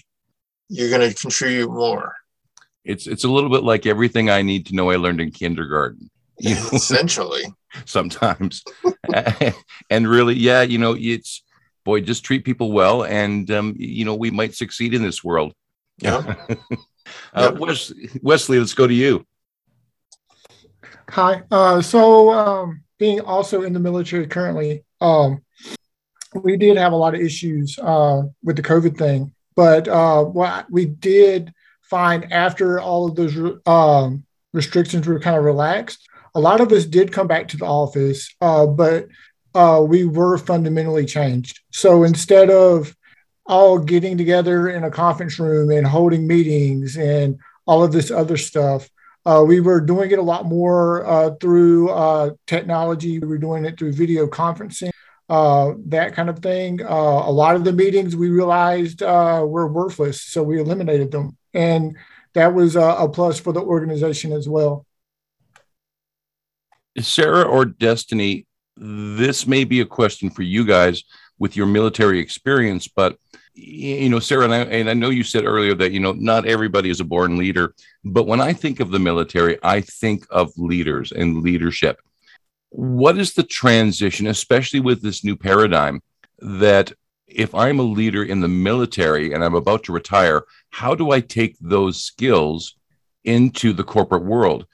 [0.67, 2.15] you're going to contribute more.
[2.83, 6.09] It's it's a little bit like everything I need to know I learned in kindergarten.
[6.39, 6.69] You know?
[6.73, 7.43] Essentially,
[7.85, 8.63] sometimes,
[9.89, 11.43] and really, yeah, you know, it's
[11.83, 15.53] boy, just treat people well, and um, you know we might succeed in this world.
[15.99, 16.35] Yeah.
[17.33, 19.25] uh, Wes- Wesley, let's go to you.
[21.09, 21.43] Hi.
[21.51, 25.41] Uh, so, um, being also in the military currently, um,
[26.33, 29.33] we did have a lot of issues uh, with the COVID thing.
[29.55, 35.43] But uh, what we did find after all of those um, restrictions were kind of
[35.43, 39.07] relaxed, a lot of us did come back to the office, uh, but
[39.55, 41.61] uh, we were fundamentally changed.
[41.71, 42.93] So instead of
[43.45, 48.35] all getting together in a conference room and holding meetings and all of this other
[48.35, 48.89] stuff,
[49.25, 53.17] uh, we were doing it a lot more uh, through uh, technology.
[53.19, 54.91] We were doing it through video conferencing,
[55.29, 56.81] uh, that kind of thing.
[56.81, 61.37] A lot of the meetings we realized were worthless, so we eliminated them.
[61.53, 61.95] And
[62.33, 64.85] that was a plus for the organization as well.
[66.99, 68.45] Sarah or Destiny,
[68.77, 71.03] this may be a question for you guys
[71.39, 73.17] with your military experience, but
[73.53, 76.45] you know, Sarah, and I, and I, know you said earlier that you know not
[76.45, 80.51] everybody is a born leader, but when I think of the military, I think of
[80.57, 82.01] leaders and leadership.
[82.69, 86.01] What is the transition, especially with this new paradigm,
[86.39, 86.91] that
[87.27, 91.21] if I'm a leader in the military and I'm about to retire, how do I
[91.21, 92.75] take those skills
[93.23, 94.67] into the corporate world?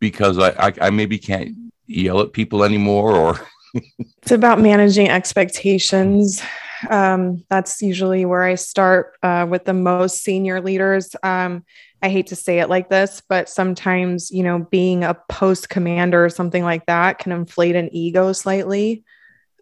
[0.00, 1.56] Because I, I, I maybe can't
[1.86, 3.40] yell at people anymore or
[3.98, 6.42] it's about managing expectations.
[6.88, 11.14] Um, that's usually where i start uh, with the most senior leaders.
[11.22, 11.64] Um,
[12.00, 16.24] i hate to say it like this but sometimes you know being a post commander
[16.24, 19.04] or something like that can inflate an ego slightly.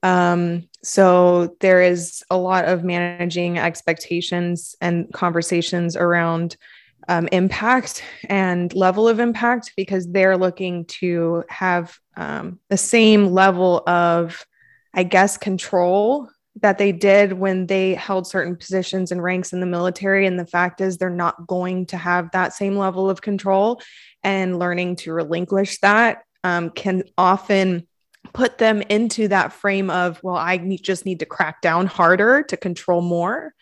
[0.03, 6.57] Um, so there is a lot of managing expectations and conversations around
[7.09, 13.83] um, impact and level of impact because they're looking to have um, the same level
[13.87, 14.45] of,
[14.95, 16.29] I guess, control
[16.62, 20.27] that they did when they held certain positions and ranks in the military.
[20.27, 23.81] And the fact is, they're not going to have that same level of control.
[24.23, 27.87] And learning to relinquish that um, can often
[28.33, 32.42] put them into that frame of, well, I need, just need to crack down harder
[32.45, 33.55] to control more.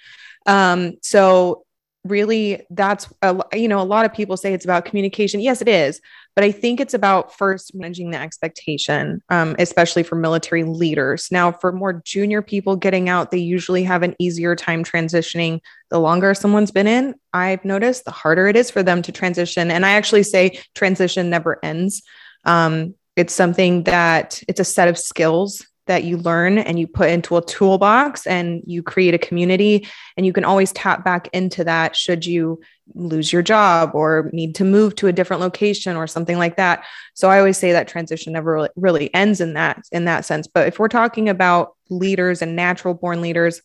[0.47, 1.64] Um, so
[2.05, 5.41] really that's a, you know a lot of people say it's about communication.
[5.41, 6.01] Yes it is
[6.35, 11.29] but i think it's about first managing the expectation um, especially for military leaders.
[11.31, 15.61] Now for more junior people getting out they usually have an easier time transitioning.
[15.91, 19.71] The longer someone's been in i've noticed the harder it is for them to transition.
[19.71, 22.03] And i actually say transition never ends.
[22.45, 27.11] Um, it's something that it's a set of skills that you learn and you put
[27.11, 31.65] into a toolbox and you create a community and you can always tap back into
[31.65, 32.61] that should you
[32.95, 36.85] lose your job or need to move to a different location or something like that.
[37.15, 40.47] So i always say that transition never really, ends in that in that sense.
[40.47, 43.61] But if we're talking about leaders and natural born leaders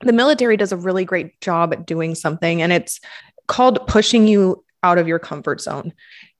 [0.00, 3.00] the military does a really great job at doing something and it's
[3.46, 5.92] called pushing you out of your comfort zone.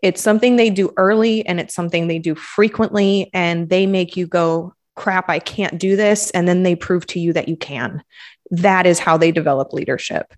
[0.02, 4.26] It's something they do early and it's something they do frequently and they make you
[4.26, 6.30] go crap, I can't do this.
[6.30, 8.02] And then they prove to you that you can.
[8.50, 10.34] That is how they develop leadership.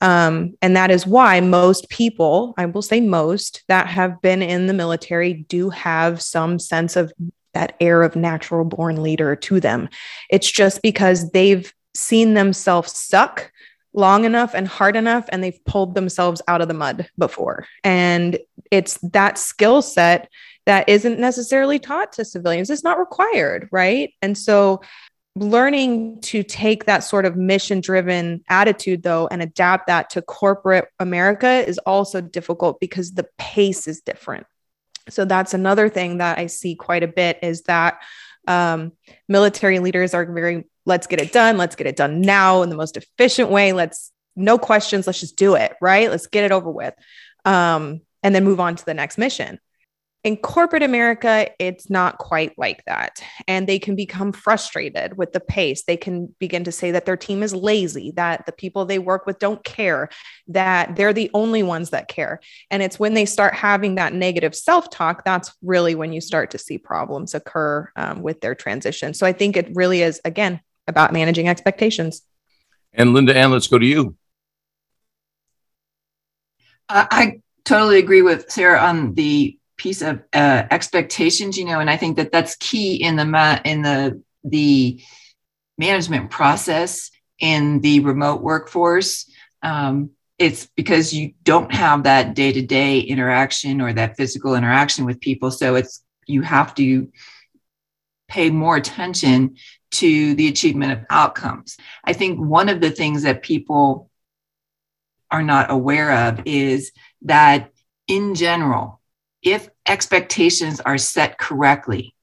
[0.00, 4.66] Um, and that is why most people, I will say most, that have been in
[4.66, 7.12] the military do have some sense of
[7.54, 9.88] that air of natural born leader to them.
[10.28, 13.52] It's just because they've seen themselves suck
[13.94, 17.66] long enough and hard enough and they've pulled themselves out of the mud before.
[17.84, 18.38] And
[18.70, 20.28] it's that skill set
[20.66, 22.70] that isn't necessarily taught to civilians.
[22.70, 24.14] It's not required, right?
[24.22, 24.82] And so
[25.34, 30.88] learning to take that sort of mission driven attitude though and adapt that to corporate
[30.98, 34.46] America is also difficult because the pace is different.
[35.08, 38.02] So that's another thing that I see quite a bit is that
[38.46, 38.92] um,
[39.28, 41.56] military leaders are very let's get it done.
[41.56, 43.72] Let's get it done now in the most efficient way.
[43.72, 45.06] Let's no questions.
[45.06, 45.74] Let's just do it.
[45.80, 46.10] Right.
[46.10, 46.94] Let's get it over with.
[47.44, 49.58] Um, and then move on to the next mission.
[50.24, 53.20] In corporate America, it's not quite like that.
[53.48, 55.82] And they can become frustrated with the pace.
[55.82, 59.26] They can begin to say that their team is lazy, that the people they work
[59.26, 60.10] with don't care,
[60.46, 62.38] that they're the only ones that care.
[62.70, 66.52] And it's when they start having that negative self talk, that's really when you start
[66.52, 69.14] to see problems occur um, with their transition.
[69.14, 72.22] So I think it really is, again, about managing expectations.
[72.92, 74.16] And Linda Ann, let's go to you.
[76.88, 81.58] I totally agree with Sarah on the piece of uh, expectations.
[81.58, 85.02] You know, and I think that that's key in the ma- in the the
[85.76, 89.28] management process in the remote workforce.
[89.62, 95.04] Um, it's because you don't have that day to day interaction or that physical interaction
[95.04, 95.50] with people.
[95.50, 97.10] So it's you have to
[98.28, 99.56] pay more attention
[99.90, 101.76] to the achievement of outcomes.
[102.04, 104.08] I think one of the things that people
[105.30, 106.92] are not aware of is
[107.22, 107.70] that
[108.06, 109.00] in general,
[109.42, 112.14] if expectations are set correctly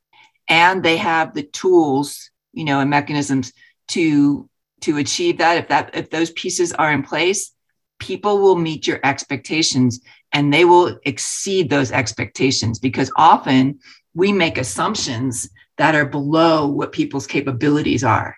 [0.47, 3.53] and they have the tools, you know, and mechanisms
[3.89, 4.49] to
[4.81, 7.51] to achieve that, if that if those pieces are in place,
[7.99, 9.99] people will meet your expectations
[10.31, 13.79] and they will exceed those expectations because often
[14.13, 18.35] we make assumptions that are below what people's capabilities are.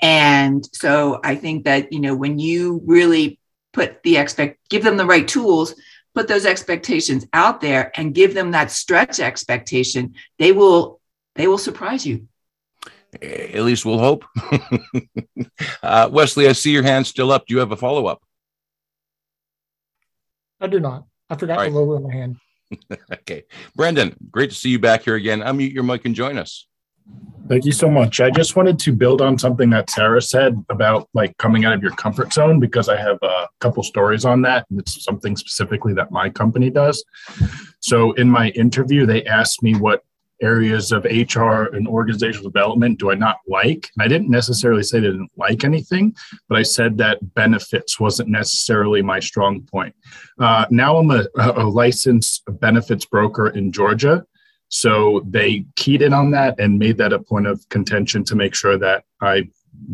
[0.00, 3.38] And so I think that, you know, when you really
[3.72, 5.74] put the expect, give them the right tools,
[6.16, 10.98] put those expectations out there and give them that stretch expectation, they will,
[11.34, 12.26] they will surprise you.
[13.20, 14.24] At least we'll hope.
[15.82, 17.46] uh, Wesley, I see your hand still up.
[17.46, 18.22] Do you have a follow up?
[20.58, 21.04] I do not.
[21.28, 21.68] I forgot right.
[21.68, 22.36] to lower my hand.
[23.12, 23.44] okay.
[23.74, 25.40] Brendan, great to see you back here again.
[25.40, 26.66] Unmute your mic and join us.
[27.48, 28.20] Thank you so much.
[28.20, 31.82] I just wanted to build on something that Sarah said about like coming out of
[31.82, 34.66] your comfort zone because I have a couple stories on that.
[34.68, 37.04] And It's something specifically that my company does.
[37.78, 40.02] So in my interview, they asked me what
[40.42, 43.90] areas of HR and organizational development do I not like?
[43.96, 46.14] And I didn't necessarily say I didn't like anything,
[46.48, 49.94] but I said that benefits wasn't necessarily my strong point.
[50.38, 54.26] Uh, now I'm a, a licensed benefits broker in Georgia.
[54.68, 58.54] So they keyed in on that and made that a point of contention to make
[58.54, 59.48] sure that I,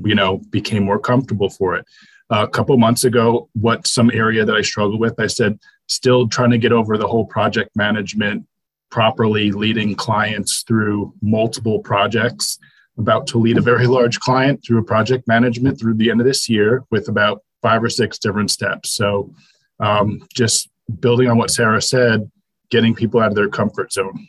[0.04, 1.84] you know, became more comfortable for it.
[2.30, 5.58] A couple months ago, what some area that I struggled with, I said,
[5.88, 8.46] still trying to get over the whole project management
[8.90, 12.58] properly leading clients through multiple projects.
[12.98, 16.26] About to lead a very large client through a project management through the end of
[16.26, 18.90] this year with about five or six different steps.
[18.90, 19.34] So,
[19.80, 20.68] um, just
[21.00, 22.30] building on what Sarah said,
[22.70, 24.28] getting people out of their comfort zone.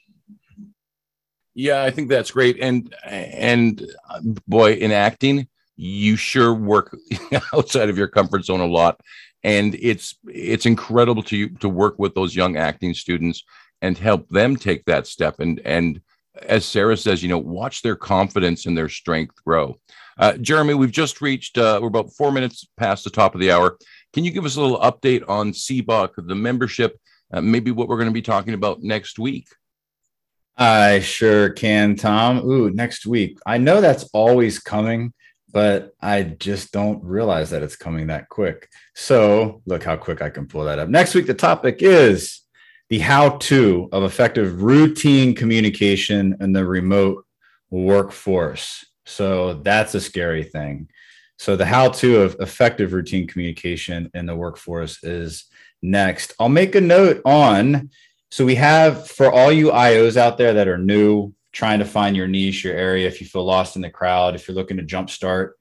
[1.55, 2.57] Yeah, I think that's great.
[2.59, 3.85] And and
[4.47, 6.97] boy, in acting, you sure work
[7.53, 8.99] outside of your comfort zone a lot,
[9.43, 13.43] and it's it's incredible to to work with those young acting students
[13.81, 15.39] and help them take that step.
[15.39, 16.01] And and
[16.41, 19.77] as sarah says you know watch their confidence and their strength grow.
[20.17, 23.51] Uh, jeremy we've just reached uh, we're about four minutes past the top of the
[23.51, 23.77] hour.
[24.13, 26.97] Can you give us a little update on cboc the membership
[27.31, 29.47] uh, maybe what we're going to be talking about next week
[30.57, 35.13] i sure can tom ooh next week i know that's always coming
[35.51, 38.69] but I just don't realize that it's coming that quick.
[38.95, 40.89] So, look how quick I can pull that up.
[40.89, 42.41] Next week, the topic is
[42.89, 47.25] the how to of effective routine communication in the remote
[47.69, 48.85] workforce.
[49.05, 50.89] So that's a scary thing.
[51.39, 55.45] So the how to of effective routine communication in the workforce is
[55.81, 56.33] next.
[56.39, 57.89] I'll make a note on.
[58.33, 62.17] So we have for all you IOs out there that are new, trying to find
[62.17, 64.83] your niche, your area, if you feel lost in the crowd, if you're looking to
[64.83, 65.51] jumpstart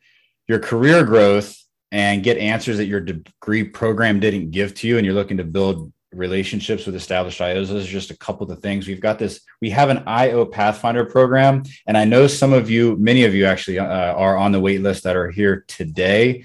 [0.48, 1.54] your career growth
[1.90, 5.44] and get answers that your degree program didn't give to you, and you're looking to
[5.44, 7.68] build relationships with established IOs.
[7.68, 8.88] Those are just a couple of the things.
[8.88, 11.64] We've got this, we have an IO Pathfinder program.
[11.86, 14.80] And I know some of you, many of you actually uh, are on the wait
[14.80, 16.44] list that are here today.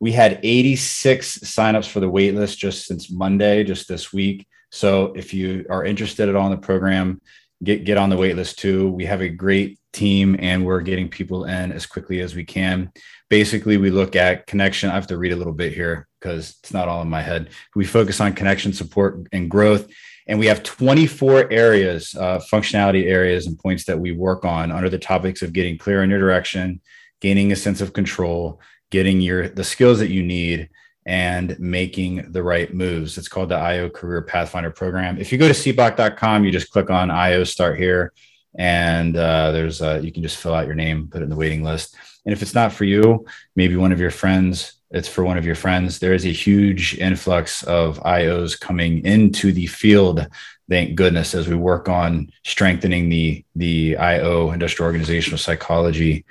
[0.00, 4.44] We had 86 signups for the wait list just since Monday, just this week.
[4.70, 7.20] So if you are interested at all in the program,
[7.62, 8.90] get get on the wait list too.
[8.90, 12.92] We have a great team and we're getting people in as quickly as we can.
[13.30, 14.90] Basically, we look at connection.
[14.90, 17.50] I have to read a little bit here because it's not all in my head.
[17.74, 19.88] We focus on connection, support, and growth.
[20.26, 24.90] And we have 24 areas, uh, functionality areas, and points that we work on under
[24.90, 26.80] the topics of getting clear on your direction,
[27.20, 28.60] gaining a sense of control,
[28.90, 30.68] getting your the skills that you need,
[31.08, 33.16] and making the right moves.
[33.16, 35.18] It's called the IO Career Pathfinder Program.
[35.18, 38.12] If you go to cboc.com, you just click on IO Start Here,
[38.58, 41.36] and uh, there's uh, you can just fill out your name, put it in the
[41.36, 41.96] waiting list.
[42.26, 43.24] And if it's not for you,
[43.56, 45.98] maybe one of your friends, it's for one of your friends.
[45.98, 50.26] There is a huge influx of IOs coming into the field.
[50.68, 56.26] Thank goodness, as we work on strengthening the the IO industrial organizational psychology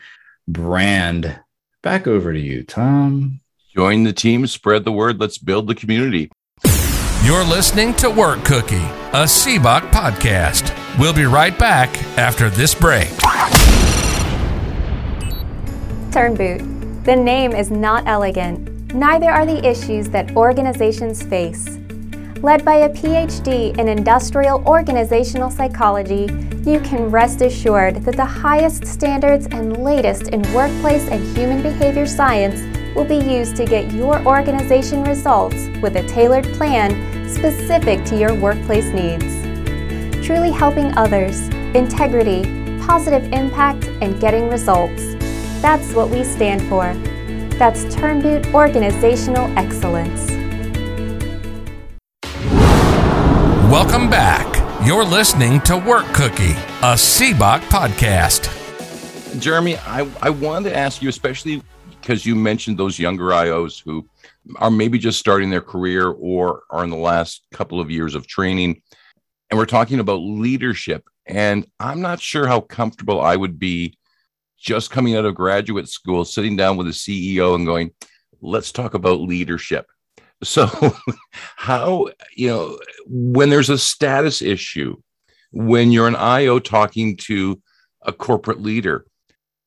[0.47, 1.39] brand.
[1.82, 3.41] Back over to you, Tom.
[3.78, 5.19] Join the team, spread the word.
[5.19, 6.32] Let's build the community.
[7.23, 8.78] You're listening to Work Cookie,
[9.13, 10.73] a CBOC podcast.
[10.97, 13.07] We'll be right back after this break.
[16.09, 17.03] Turnboot.
[17.03, 21.78] The name is not elegant, neither are the issues that organizations face.
[22.41, 26.23] Led by a PhD in industrial organizational psychology,
[26.65, 32.07] you can rest assured that the highest standards and latest in workplace and human behavior
[32.07, 38.17] science will be used to get your organization results with a tailored plan specific to
[38.17, 39.35] your workplace needs.
[40.25, 42.41] Truly helping others, integrity,
[42.81, 45.13] positive impact, and getting results.
[45.61, 46.91] That's what we stand for.
[47.59, 50.31] That's Turnboot Organizational Excellence.
[53.71, 54.47] Welcome back.
[54.87, 59.39] You're listening to Work Cookie, a CBOC podcast.
[59.39, 61.61] Jeremy, I, I wanted to ask you, especially
[62.07, 64.07] because you mentioned those younger IOs who
[64.55, 68.25] are maybe just starting their career or are in the last couple of years of
[68.25, 68.81] training.
[69.49, 71.03] And we're talking about leadership.
[71.25, 73.97] And I'm not sure how comfortable I would be
[74.57, 77.91] just coming out of graduate school, sitting down with a CEO and going,
[78.39, 79.85] let's talk about leadership.
[80.43, 80.67] So,
[81.55, 84.97] how, you know, when there's a status issue,
[85.51, 87.59] when you're an IO talking to
[88.03, 89.07] a corporate leader,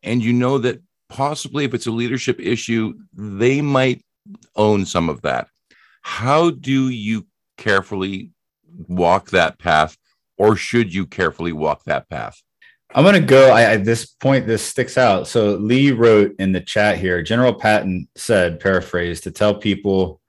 [0.04, 0.80] and you know that
[1.10, 4.02] possibly if it's a leadership issue, they might
[4.56, 5.48] own some of that.
[6.02, 7.26] How do you
[7.58, 8.30] carefully
[8.88, 9.98] walk that path,
[10.38, 12.40] or should you carefully walk that path?
[12.94, 13.50] I'm going to go.
[13.50, 15.28] I, at this point, this sticks out.
[15.28, 20.20] So Lee wrote in the chat here General Patton said, paraphrase, to tell people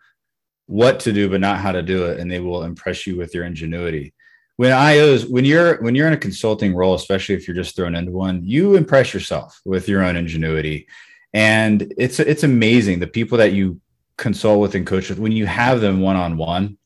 [0.68, 3.34] what to do, but not how to do it, and they will impress you with
[3.34, 4.14] your ingenuity
[4.62, 7.76] when I IOs, when you're when you're in a consulting role, especially if you're just
[7.76, 10.88] thrown into one, you impress yourself with your own ingenuity,
[11.34, 13.82] and it's it's amazing the people that you
[14.18, 16.78] consult with and coach with when you have them one on one,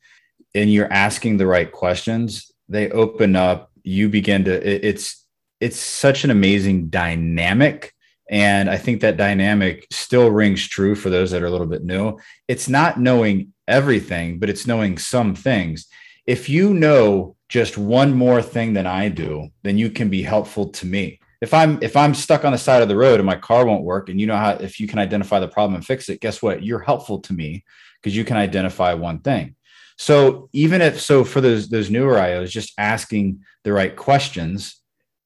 [0.53, 2.49] and you're asking the right questions.
[2.69, 3.69] They open up.
[3.84, 4.53] You begin to.
[4.53, 5.26] It, it's
[5.59, 7.91] it's such an amazing dynamic.
[8.30, 11.84] And I think that dynamic still rings true for those that are a little bit
[11.84, 12.19] new.
[12.47, 15.88] It's not knowing everything, but it's knowing some things.
[16.26, 20.69] If you know just one more thing than I do, then you can be helpful
[20.69, 21.19] to me.
[21.41, 23.84] If I'm if I'm stuck on the side of the road and my car won't
[23.84, 26.41] work and you know how if you can identify the problem and fix it, guess
[26.41, 26.63] what?
[26.63, 27.63] You're helpful to me
[28.01, 29.55] because you can identify one thing.
[29.97, 34.82] So even if so for those those newer IOs, just asking the right questions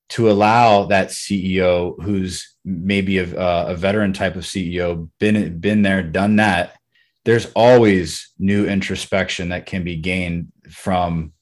[0.10, 5.82] to allow that CEO who's maybe a, uh, a veteran type of CEO, been been
[5.84, 6.76] there, done that.
[7.26, 11.34] There's always new introspection that can be gained from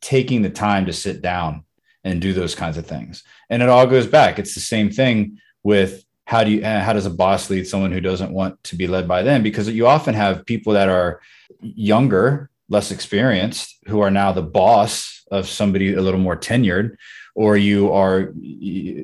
[0.00, 1.64] taking the time to sit down
[2.04, 3.22] and do those kinds of things.
[3.50, 4.38] And it all goes back.
[4.38, 7.92] It's the same thing with how do you uh, how does a boss lead someone
[7.92, 9.42] who doesn't want to be led by them?
[9.42, 11.20] Because you often have people that are
[11.60, 16.96] younger, less experienced who are now the boss of somebody a little more tenured
[17.34, 18.32] or you are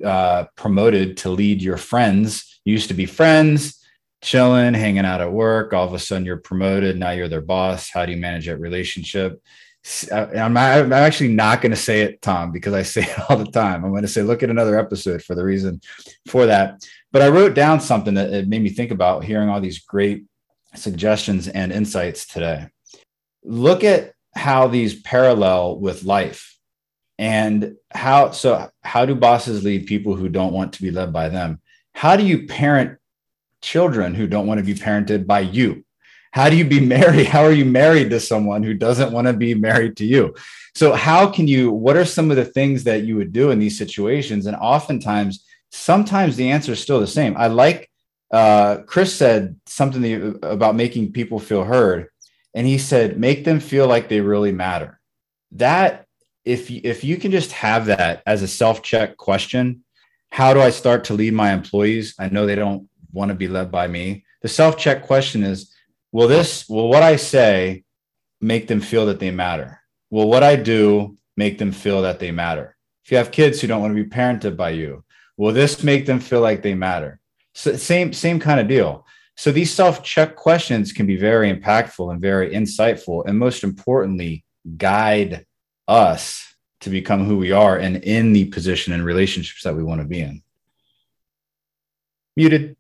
[0.05, 2.61] uh, promoted to lead your friends.
[2.65, 3.83] You used to be friends
[4.23, 5.73] chilling hanging out at work.
[5.73, 6.99] All of a sudden you're promoted.
[6.99, 7.91] Now you're their boss.
[7.91, 9.43] How do you manage that relationship
[10.13, 13.51] I'm, I'm actually not going to say it, Tom, because I say it all the
[13.51, 13.85] time.
[13.85, 15.81] I'm going to say, look at another episode for the reason
[16.29, 16.83] for that.
[17.13, 20.25] But I wrote down something that it made me think about hearing all these great
[20.75, 22.69] suggestions and insights today.
[23.45, 26.57] Look at how these parallel with life
[27.19, 31.29] and how so how do bosses lead people who don't want to be led by
[31.31, 31.61] them
[31.95, 32.99] how do you parent
[33.63, 35.83] children who don't want to be parented by you
[36.33, 37.27] how do you be married?
[37.27, 40.35] How are you married to someone who doesn't want to be married to you?
[40.75, 43.59] So, how can you, what are some of the things that you would do in
[43.59, 44.47] these situations?
[44.47, 47.37] And oftentimes, sometimes the answer is still the same.
[47.37, 47.91] I like,
[48.31, 52.09] uh, Chris said something about making people feel heard.
[52.55, 54.99] And he said, make them feel like they really matter.
[55.53, 56.07] That
[56.45, 59.85] if if you can just have that as a self-check question,
[60.31, 62.15] how do I start to lead my employees?
[62.19, 64.25] I know they don't want to be led by me.
[64.43, 65.73] The self-check question is,
[66.13, 67.85] will this will what I say
[68.41, 69.81] make them feel that they matter?
[70.11, 72.77] Will what I do make them feel that they matter?
[73.05, 75.05] If you have kids who don't want to be parented by you,
[75.37, 77.21] will this make them feel like they matter?
[77.55, 79.07] So same same kind of deal.
[79.37, 84.45] So these self-check questions can be very impactful and very insightful, and most importantly,
[84.79, 85.45] guide
[85.87, 90.01] us to become who we are and in the position and relationships that we want
[90.01, 90.43] to be in.
[92.37, 92.77] Muted.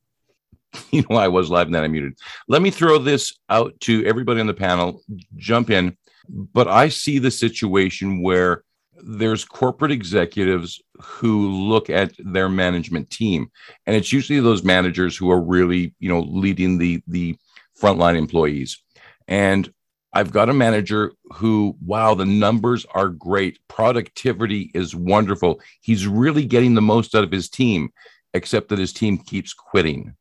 [0.90, 2.14] You know, I was live and then I muted.
[2.48, 5.02] Let me throw this out to everybody on the panel.
[5.36, 5.96] Jump in.
[6.28, 8.64] But I see the situation where
[9.02, 13.50] there's corporate executives who look at their management team
[13.86, 17.36] and it's usually those managers who are really you know leading the the
[17.80, 18.82] frontline employees
[19.28, 19.72] and
[20.14, 26.44] i've got a manager who wow the numbers are great productivity is wonderful he's really
[26.44, 27.90] getting the most out of his team
[28.32, 30.14] except that his team keeps quitting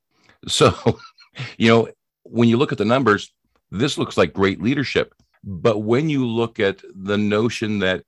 [0.48, 0.74] so
[1.58, 1.88] you know
[2.24, 3.34] when you look at the numbers
[3.72, 8.04] this looks like great leadership but when you look at the notion that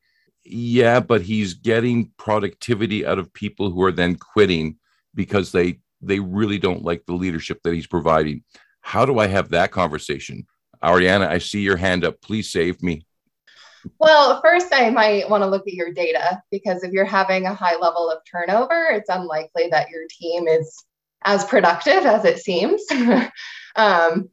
[0.50, 4.78] yeah, but he's getting productivity out of people who are then quitting
[5.14, 8.44] because they they really don't like the leadership that he's providing.
[8.82, 10.46] How do I have that conversation?
[10.84, 12.22] Ariana, I see your hand up.
[12.22, 13.06] Please save me.
[14.00, 17.54] Well, first, I might want to look at your data because if you're having a
[17.54, 20.86] high level of turnover, it's unlikely that your team is
[21.24, 22.84] as productive as it seems.
[23.76, 24.30] um,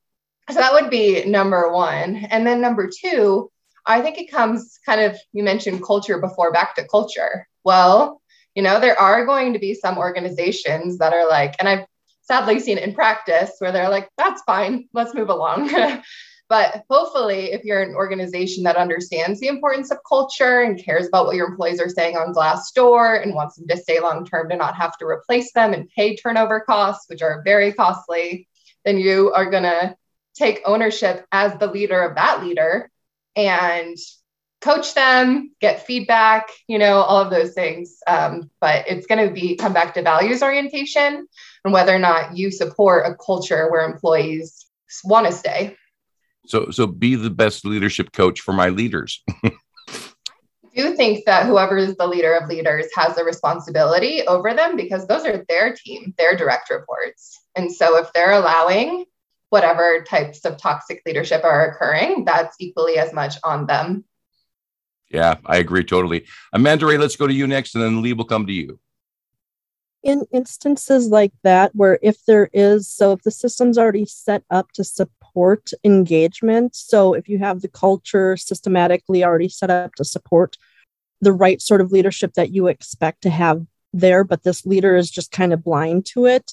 [0.50, 2.16] so that would be number one.
[2.30, 3.50] And then number two,
[3.86, 7.46] I think it comes kind of, you mentioned culture before, back to culture.
[7.64, 8.20] Well,
[8.54, 11.86] you know, there are going to be some organizations that are like, and I've
[12.22, 15.70] sadly seen it in practice where they're like, that's fine, let's move along.
[16.48, 21.26] but hopefully, if you're an organization that understands the importance of culture and cares about
[21.26, 24.56] what your employees are saying on Glassdoor and wants them to stay long term to
[24.56, 28.46] not have to replace them and pay turnover costs, which are very costly,
[28.84, 29.96] then you are going to
[30.34, 32.90] take ownership as the leader of that leader
[33.36, 33.96] and
[34.60, 37.98] coach them, get feedback, you know, all of those things.
[38.06, 41.26] Um, but it's going to be come back to values orientation
[41.64, 44.66] and whether or not you support a culture where employees
[45.04, 45.76] want to stay.
[46.46, 49.22] So, so be the best leadership coach for my leaders.
[49.44, 49.52] I
[50.76, 55.06] do think that whoever is the leader of leaders has a responsibility over them because
[55.06, 57.40] those are their team, their direct reports.
[57.54, 59.04] And so if they're allowing
[59.50, 64.04] whatever types of toxic leadership are occurring, that's equally as much on them.
[65.10, 66.26] Yeah, I agree totally.
[66.52, 68.80] Amanda Ray, let's go to you next, and then Lee will come to you.
[70.02, 74.72] In instances like that, where if there is, so if the system's already set up
[74.72, 75.23] to support
[75.84, 80.56] engagement, so if you have the culture systematically already set up to support
[81.20, 85.10] the right sort of leadership that you expect to have there, but this leader is
[85.10, 86.52] just kind of blind to it,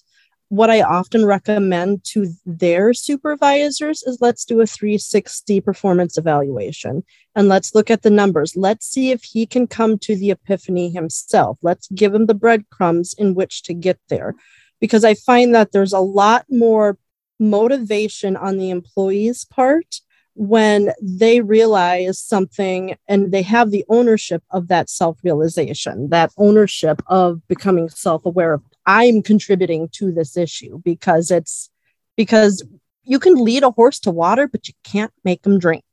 [0.52, 7.48] what I often recommend to their supervisors is let's do a 360 performance evaluation and
[7.48, 8.58] let's look at the numbers.
[8.58, 11.58] Let's see if he can come to the epiphany himself.
[11.62, 14.36] Let's give him the breadcrumbs in which to get there.
[14.82, 16.98] Because I find that there's a lot more
[17.42, 20.00] motivation on the employee's part
[20.34, 27.02] when they realize something and they have the ownership of that self realization, that ownership
[27.08, 31.70] of becoming self aware of I'm contributing to this issue because it's
[32.16, 32.64] because
[33.04, 35.84] you can lead a horse to water, but you can't make them drink.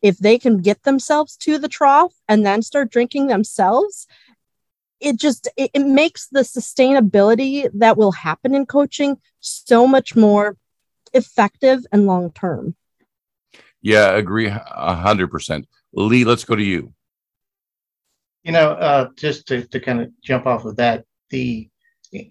[0.00, 4.06] If they can get themselves to the trough and then start drinking themselves,
[5.00, 10.56] it just it, it makes the sustainability that will happen in coaching so much more
[11.14, 12.74] effective and long term.
[13.80, 15.66] Yeah, agree a hundred percent.
[15.92, 16.92] Lee, let's go to you.
[18.44, 21.68] You know, uh, just to, to kind of jump off of that, the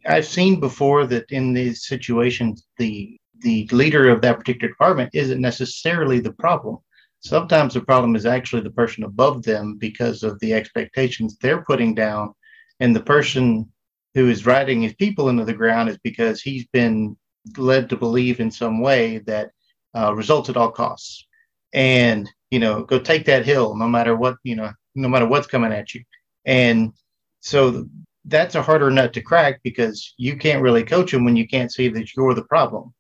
[0.05, 5.41] I've seen before that in these situations, the the leader of that particular department isn't
[5.41, 6.77] necessarily the problem.
[7.21, 11.95] Sometimes the problem is actually the person above them because of the expectations they're putting
[11.95, 12.34] down,
[12.79, 13.71] and the person
[14.13, 17.17] who is riding his people into the ground is because he's been
[17.57, 19.51] led to believe in some way that
[19.95, 21.27] uh, results at all costs,
[21.73, 25.47] and you know, go take that hill no matter what you know, no matter what's
[25.47, 26.03] coming at you,
[26.45, 26.93] and
[27.41, 27.85] so
[28.25, 31.71] that's a harder nut to crack because you can't really coach them when you can't
[31.71, 32.93] see that you're the problem.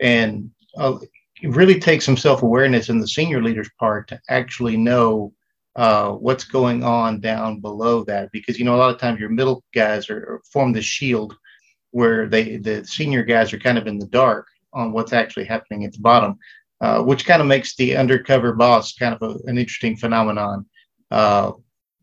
[0.00, 0.98] And uh,
[1.42, 5.32] it really takes some self awareness in the senior leader's part to actually know
[5.76, 8.30] uh, what's going on down below that.
[8.32, 11.34] Because, you know, a lot of times your middle guys are, are form the shield
[11.90, 15.84] where they the senior guys are kind of in the dark on what's actually happening
[15.84, 16.38] at the bottom,
[16.80, 20.66] uh, which kind of makes the undercover boss kind of a, an interesting phenomenon.
[21.10, 21.52] Uh,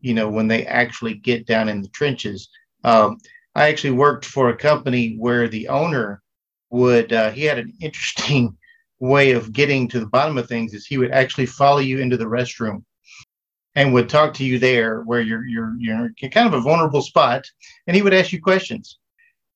[0.00, 2.48] you know, when they actually get down in the trenches.
[2.84, 3.18] Um,
[3.56, 6.22] I actually worked for a company where the owner
[6.70, 8.56] would, uh, he had an interesting
[9.00, 12.16] way of getting to the bottom of things is he would actually follow you into
[12.16, 12.82] the restroom
[13.74, 17.44] and would talk to you there where you're you're you're kind of a vulnerable spot
[17.86, 18.98] and he would ask you questions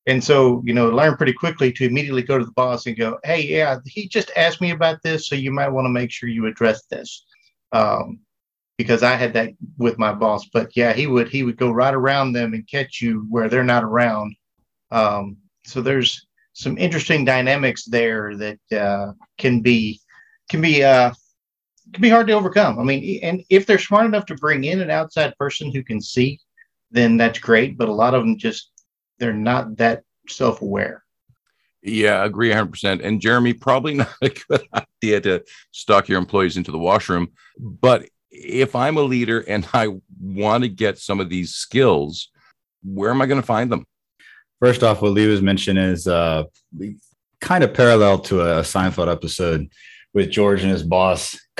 [0.06, 3.18] and so you know learn pretty quickly to immediately go to the boss and go
[3.24, 6.28] hey yeah he just asked me about this so you might want to make sure
[6.28, 7.24] you address this
[7.72, 8.18] um,
[8.78, 11.94] because i had that with my boss but yeah he would he would go right
[11.94, 14.34] around them and catch you where they're not around
[14.90, 20.00] um, so there's some interesting dynamics there that uh, can be
[20.50, 21.12] can be uh,
[21.92, 22.78] can be hard to overcome.
[22.78, 26.00] I mean, and if they're smart enough to bring in an outside person who can
[26.00, 26.38] see,
[26.90, 27.78] then that's great.
[27.78, 28.69] But a lot of them just
[29.20, 31.04] they're not that self aware.
[31.82, 33.04] Yeah, agree 100%.
[33.04, 37.32] And Jeremy, probably not a good idea to stock your employees into the washroom.
[37.58, 39.88] But if I'm a leader and I
[40.20, 42.28] want to get some of these skills,
[42.82, 43.86] where am I going to find them?
[44.60, 46.44] First off, what Lee was mentioning is uh,
[47.40, 49.70] kind of parallel to a Seinfeld episode
[50.12, 51.38] with George and his boss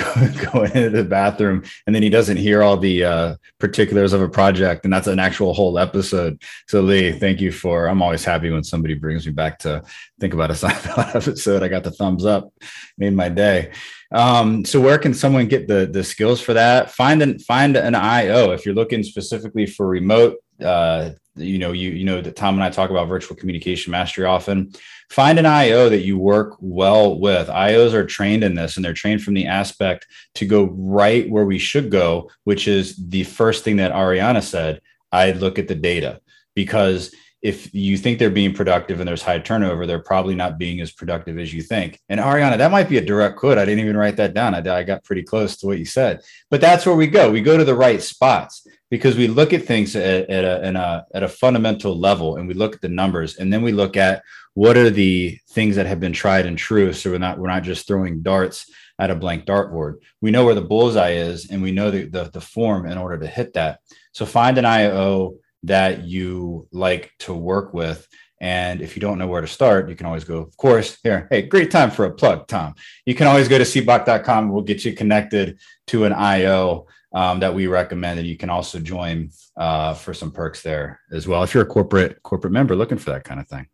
[0.52, 4.28] going into the bathroom, and then he doesn't hear all the uh, particulars of a
[4.28, 6.42] project, and that's an actual whole episode.
[6.66, 7.86] So Lee, thank you for.
[7.86, 9.82] I'm always happy when somebody brings me back to
[10.18, 11.62] think about a Seinfeld episode.
[11.62, 12.52] I got the thumbs up,
[12.98, 13.72] made my day.
[14.12, 16.90] Um, so where can someone get the the skills for that?
[16.90, 21.90] Find an find an IO if you're looking specifically for remote uh, you know you
[21.90, 24.72] you know that tom and i talk about virtual communication mastery often.
[25.10, 27.48] Find an io that you work well with.
[27.48, 30.06] Ios are trained in this and they're trained from the aspect
[30.36, 34.80] to go right where we should go which is the first thing that ariana said
[35.12, 36.20] i look at the data.
[36.54, 40.80] Because if you think they're being productive and there's high turnover, they're probably not being
[40.80, 41.98] as productive as you think.
[42.10, 43.56] And Ariana, that might be a direct quote.
[43.56, 44.54] I didn't even write that down.
[44.54, 46.20] I, I got pretty close to what you said.
[46.50, 47.30] But that's where we go.
[47.30, 51.06] We go to the right spots because we look at things at, at, a, a,
[51.14, 54.22] at a fundamental level and we look at the numbers and then we look at
[54.54, 56.92] what are the things that have been tried and true.
[56.92, 60.00] So we're not we're not just throwing darts at a blank dartboard.
[60.20, 63.16] We know where the bullseye is and we know the, the, the form in order
[63.18, 63.80] to hit that.
[64.12, 68.06] So find an IO that you like to work with.
[68.40, 71.28] And if you don't know where to start, you can always go, of course, here.
[71.30, 72.74] Hey, great time for a plug, Tom.
[73.04, 74.48] You can always go to cboc.com.
[74.48, 75.58] We'll get you connected
[75.88, 78.18] to an IO um, that we recommend.
[78.18, 81.42] And you can also join uh, for some perks there as well.
[81.42, 83.66] If you're a corporate corporate member looking for that kind of thing.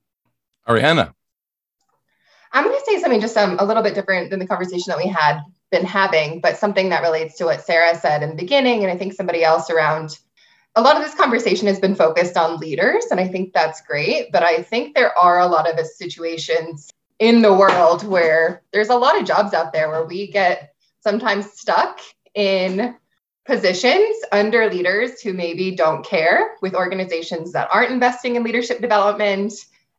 [0.69, 1.13] Ariana.
[2.53, 4.99] I'm going to say something just um, a little bit different than the conversation that
[4.99, 8.83] we had been having, but something that relates to what Sarah said in the beginning.
[8.83, 10.19] And I think somebody else around
[10.77, 14.31] a lot of this conversation has been focused on leaders, and I think that's great.
[14.31, 18.97] But I think there are a lot of situations in the world where there's a
[18.97, 22.01] lot of jobs out there where we get sometimes stuck
[22.35, 22.95] in
[23.47, 29.53] positions under leaders who maybe don't care with organizations that aren't investing in leadership development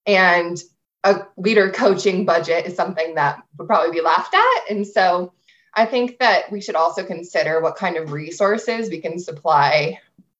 [0.05, 0.61] and
[1.05, 5.31] a leader coaching budget is something that would probably be laughed at and so
[5.75, 9.97] i think that we should also consider what kind of resources we can supply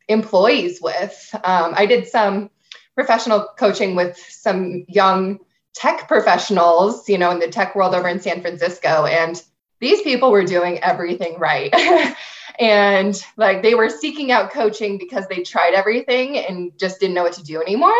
[0.07, 1.29] employees with.
[1.43, 2.49] Um, i did some
[2.95, 5.39] professional coaching with some young
[5.73, 9.43] tech professionals you know in the tech world over in san francisco and
[9.79, 11.73] these people were doing everything right.
[12.59, 17.21] And like they were seeking out coaching because they tried everything and just didn't know
[17.21, 17.93] what to do anymore.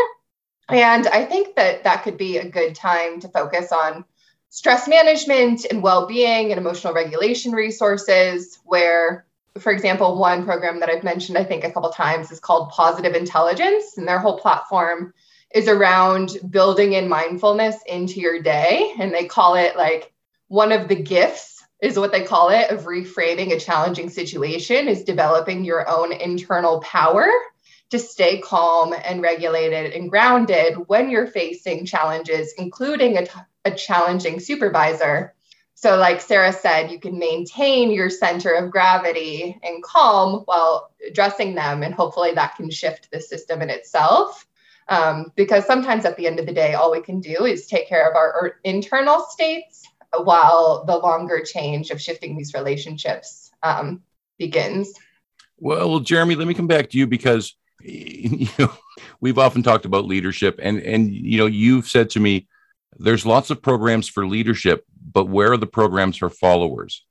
[0.68, 4.04] And i think that that could be a good time to focus on
[4.50, 9.27] stress management and well-being and emotional regulation resources where
[9.60, 13.14] for example one program that i've mentioned i think a couple times is called positive
[13.14, 13.98] intelligence.
[13.98, 15.14] And their whole platform
[15.54, 18.94] is around building in mindfulness into your day.
[19.00, 20.12] And they call it like
[20.48, 25.04] one of the gifts is what they call it of reframing a challenging situation is
[25.04, 27.30] developing your own internal power
[27.90, 33.32] to stay calm and regulated and grounded when you're facing challenges including a, t-
[33.64, 35.34] a challenging supervisor
[35.78, 41.54] so like sarah said you can maintain your center of gravity and calm while addressing
[41.54, 44.48] them and hopefully that can shift the system in itself
[44.90, 47.88] um, because sometimes at the end of the day all we can do is take
[47.88, 49.84] care of our, our internal states
[50.24, 54.02] while the longer change of shifting these relationships um,
[54.38, 54.94] begins.
[55.58, 58.72] Well, well, Jeremy, let me come back to you because you know
[59.20, 62.48] we've often talked about leadership, and and you know you've said to me
[62.98, 64.86] there's lots of programs for leadership,
[65.18, 67.04] but where are the programs for followers?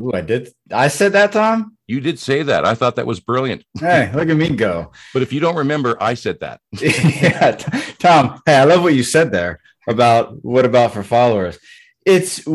[0.00, 0.50] Ooh, I did.
[0.70, 1.76] I said that, Tom.
[1.88, 2.64] You did say that.
[2.64, 3.64] I thought that was brilliant.
[3.80, 4.92] Hey, look at me go.
[5.12, 6.60] but if you don't remember, I said that.
[6.80, 7.56] yeah,
[7.98, 8.40] Tom.
[8.46, 9.58] Hey, I love what you said there
[9.88, 11.58] about what about for followers
[12.06, 12.46] it's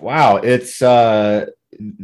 [0.00, 1.46] wow it's uh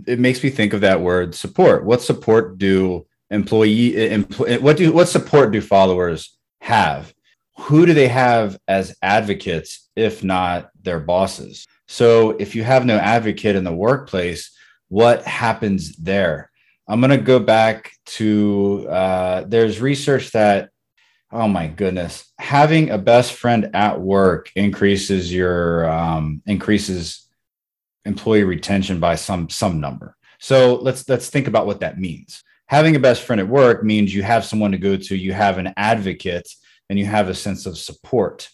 [0.07, 4.93] it makes me think of that word support what support do employee empl- what do
[4.93, 7.12] what support do followers have
[7.57, 11.66] who do they have as advocates if not their bosses.
[11.89, 14.51] So if you have no advocate in the workplace
[14.89, 16.51] what happens there?
[16.87, 20.70] I'm going to go back to uh, there's research that
[21.32, 27.28] oh my goodness having a best friend at work increases your um, increases
[28.05, 30.16] employee retention by some some number.
[30.39, 32.45] So let's let's think about what that means.
[32.66, 35.59] Having a best friend at work means you have someone to go to you have
[35.59, 36.49] an advocate
[36.89, 38.49] and you have a sense of support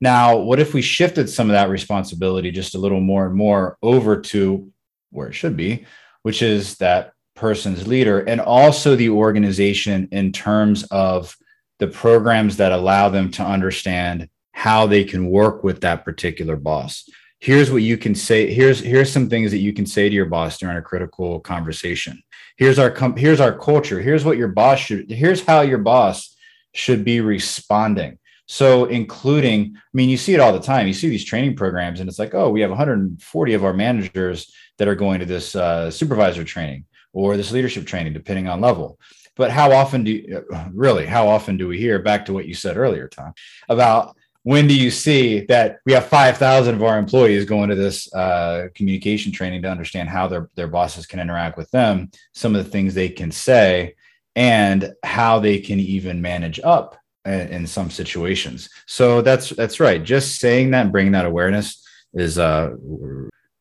[0.00, 3.76] now what if we shifted some of that responsibility just a little more and more
[3.82, 4.70] over to
[5.10, 5.86] where it should be
[6.22, 11.36] which is that person's leader and also the organization in terms of
[11.78, 17.08] the programs that allow them to understand how they can work with that particular boss?
[17.38, 20.26] Here's what you can say here's here's some things that you can say to your
[20.26, 22.20] boss during a critical conversation.
[22.56, 24.00] Here's our com- here's our culture.
[24.00, 26.34] Here's what your boss should here's how your boss
[26.74, 30.86] should be responding so including i mean you see it all the time.
[30.86, 34.52] You see these training programs and it's like oh we have 140 of our managers
[34.78, 38.98] that are going to this uh, supervisor training or this leadership training depending on level.
[39.36, 42.54] But how often do you really how often do we hear back to what you
[42.54, 43.34] said earlier tom
[43.68, 44.16] about
[44.46, 48.68] when do you see that we have 5000 of our employees going to this uh,
[48.76, 52.70] communication training to understand how their, their bosses can interact with them some of the
[52.70, 53.96] things they can say
[54.36, 56.96] and how they can even manage up
[57.26, 58.70] in, in some situations.
[58.86, 60.02] So that's that's right.
[60.02, 62.70] Just saying that and bringing that awareness is uh,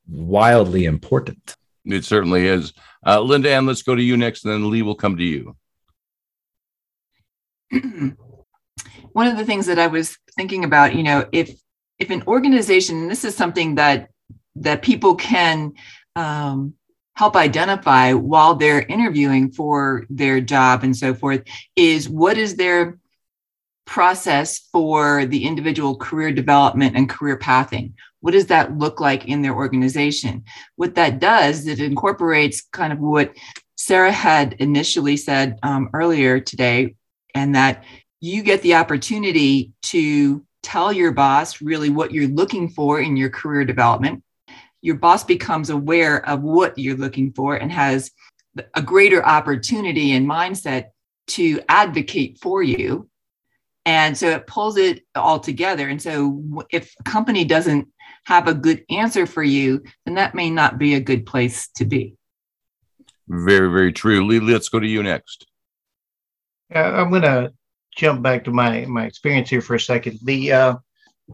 [0.08, 1.56] wildly important.
[1.86, 2.74] It certainly is.
[3.06, 5.56] Uh, linda ann let's go to you next and then lee will come to you.
[9.12, 11.52] One of the things that I was thinking about, you know, if
[12.00, 14.10] if an organization, this is something that
[14.58, 15.74] that people can
[16.16, 16.74] um,
[17.16, 21.44] help identify while they're interviewing for their job and so forth,
[21.76, 22.98] is what is their
[23.86, 27.94] process for the individual career development and career pathing?
[28.22, 30.44] What does that look like in their organization?
[30.76, 33.34] What that does, it incorporates kind of what
[33.78, 36.96] Sarah had initially said um, earlier today,
[37.36, 37.84] and that
[38.22, 43.30] you get the opportunity to tell your boss really what you're looking for in your
[43.30, 44.24] career development.
[44.82, 48.12] Your boss becomes aware of what you're looking for and has
[48.74, 50.86] a greater opportunity and mindset
[51.28, 53.08] to advocate for you.
[53.86, 55.88] And so it pulls it all together.
[55.88, 57.88] And so if a company doesn't
[58.26, 61.86] have a good answer for you, then that may not be a good place to
[61.86, 62.16] be.
[63.28, 64.26] Very, very true.
[64.26, 65.46] Lee, let's go to you next.
[66.74, 67.54] Uh, I'm going to
[67.96, 70.20] jump back to my my experience here for a second.
[70.24, 70.76] The uh,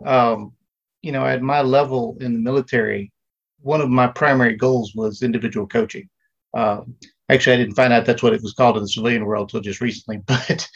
[0.06, 0.54] um,
[1.02, 3.12] you know, at my level in the military,
[3.60, 6.10] one of my primary goals was individual coaching.
[6.54, 6.82] Uh,
[7.30, 9.62] actually, I didn't find out that's what it was called in the civilian world until
[9.62, 10.20] just recently.
[10.26, 10.68] But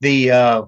[0.00, 0.62] the uh,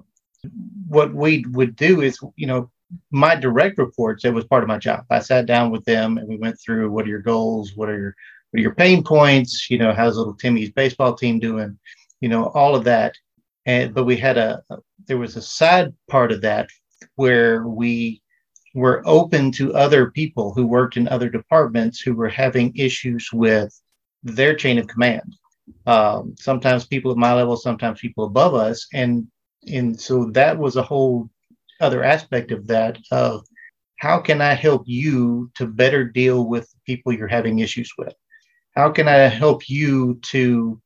[0.87, 2.69] what we would do is, you know,
[3.11, 4.23] my direct reports.
[4.23, 5.05] It was part of my job.
[5.09, 7.97] I sat down with them and we went through what are your goals, what are
[7.97, 8.15] your
[8.51, 9.69] what are your pain points.
[9.69, 11.77] You know, how's little Timmy's baseball team doing?
[12.21, 13.15] You know, all of that
[13.65, 14.61] and but we had a
[15.07, 16.69] there was a side part of that
[17.15, 18.21] where we
[18.73, 23.79] were open to other people who worked in other departments who were having issues with
[24.23, 25.35] their chain of command
[25.85, 29.27] um, sometimes people at my level sometimes people above us and
[29.71, 31.29] and so that was a whole
[31.81, 33.45] other aspect of that of
[33.97, 38.13] how can i help you to better deal with people you're having issues with
[38.75, 40.79] how can i help you to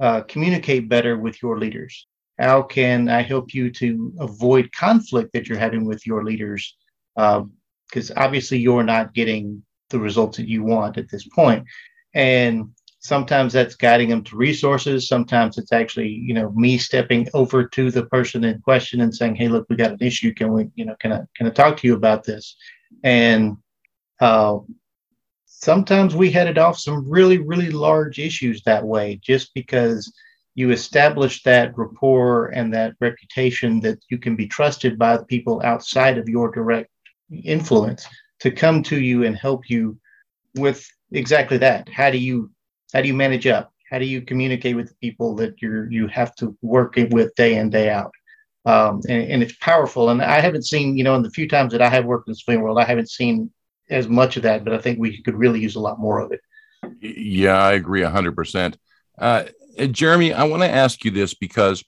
[0.00, 2.06] uh, communicate better with your leaders
[2.38, 6.76] how can I help you to avoid conflict that you're having with your leaders?
[7.14, 11.64] Because um, obviously you're not getting the results that you want at this point.
[12.14, 12.70] And
[13.02, 15.08] sometimes that's guiding them to resources.
[15.08, 19.34] Sometimes it's actually, you know, me stepping over to the person in question and saying,
[19.34, 20.32] "Hey, look, we got an issue.
[20.32, 22.56] Can we, you know, can I can I talk to you about this?"
[23.02, 23.56] And
[24.20, 24.58] uh,
[25.46, 30.12] sometimes we headed off some really really large issues that way, just because
[30.54, 36.18] you establish that rapport and that reputation that you can be trusted by people outside
[36.18, 36.90] of your direct
[37.44, 38.06] influence
[38.38, 39.98] to come to you and help you
[40.56, 42.50] with exactly that how do you
[42.92, 43.72] how do you manage up?
[43.90, 47.56] How do you communicate with the people that you're you have to work with day
[47.56, 48.12] in day out?
[48.64, 50.10] Um, and, and, it's powerful.
[50.10, 52.32] And i haven't seen you know in the few times that i have worked in
[52.32, 53.50] the civilian world i haven't seen
[53.90, 56.30] as much of that but i think we could really use a lot more of
[56.30, 56.40] it.
[57.00, 58.76] Yeah i agree 100%
[59.18, 59.44] uh,
[59.78, 61.84] uh, Jeremy, I want to ask you this because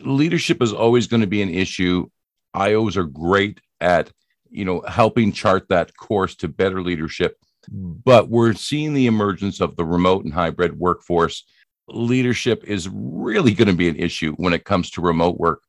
[0.00, 2.06] leadership is always going to be an issue.
[2.54, 4.10] IOs are great at,
[4.50, 7.36] you know, helping chart that course to better leadership.
[7.74, 8.00] Mm.
[8.04, 11.44] But we're seeing the emergence of the remote and hybrid workforce.
[11.90, 15.62] leadership is really going to be an issue when it comes to remote work.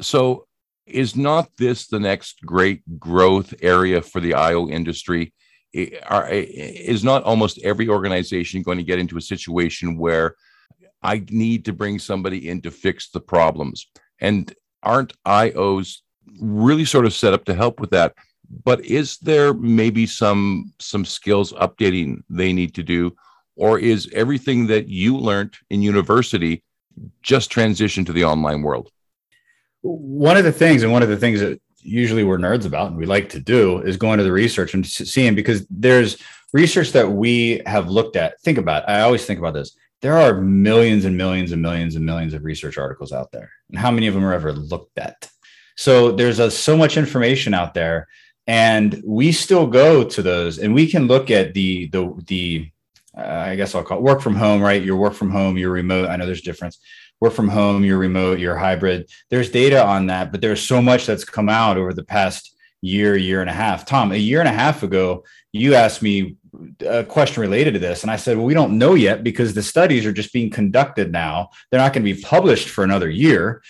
[0.00, 0.46] So,
[0.86, 5.32] is not this the next great growth area for the IO industry?
[5.72, 10.36] Is not almost every organization going to get into a situation where
[11.02, 13.90] I need to bring somebody in to fix the problems?
[14.20, 16.00] And aren't IOs
[16.40, 18.14] really sort of set up to help with that?
[18.64, 23.16] But is there maybe some some skills updating they need to do,
[23.56, 26.62] or is everything that you learned in university
[27.22, 28.90] just transition to the online world?
[29.84, 32.96] one of the things, and one of the things that usually we're nerds about and
[32.96, 36.16] we like to do is going to the research and seeing because there's
[36.54, 38.40] research that we have looked at.
[38.40, 39.76] Think about i always think about this.
[40.00, 43.50] There are millions and millions and millions and millions of research articles out there.
[43.68, 45.28] And how many of them are ever looked at?
[45.76, 48.08] So there's a, so much information out there.
[48.46, 52.70] And we still go to those and we can look at the, the, the,
[53.16, 54.82] uh, I guess I'll call it work from home, right?
[54.82, 56.08] Your work from home, your remote.
[56.08, 56.78] I know there's difference
[57.20, 59.08] work from home, you're remote, you're hybrid.
[59.30, 63.16] There's data on that, but there's so much that's come out over the past year,
[63.16, 63.86] year and a half.
[63.86, 66.36] Tom, a year and a half ago, you asked me
[66.86, 68.02] a question related to this.
[68.02, 71.10] And I said, well, we don't know yet because the studies are just being conducted
[71.10, 71.48] now.
[71.70, 73.62] They're not going to be published for another year.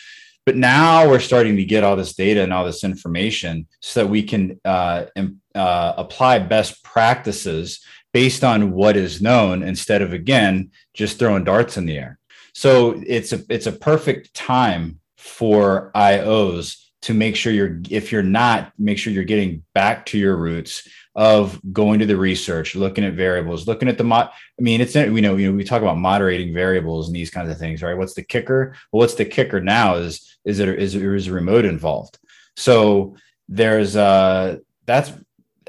[0.47, 4.11] But now we're starting to get all this data and all this information so that
[4.11, 5.07] we can uh,
[5.55, 7.80] uh, apply best practices
[8.12, 12.18] based on what is known instead of, again, just throwing darts in the air.
[12.55, 18.22] So it's a it's a perfect time for IOs to make sure you're if you're
[18.22, 23.05] not make sure you're getting back to your roots of going to the research, looking
[23.05, 24.30] at variables, looking at the mod.
[24.59, 27.51] I mean, it's we know you know we talk about moderating variables and these kinds
[27.51, 27.97] of things, right?
[27.97, 28.76] What's the kicker?
[28.90, 32.18] Well, what's the kicker now is is it is there is a remote involved?
[32.57, 33.16] So
[33.49, 35.12] there's uh that's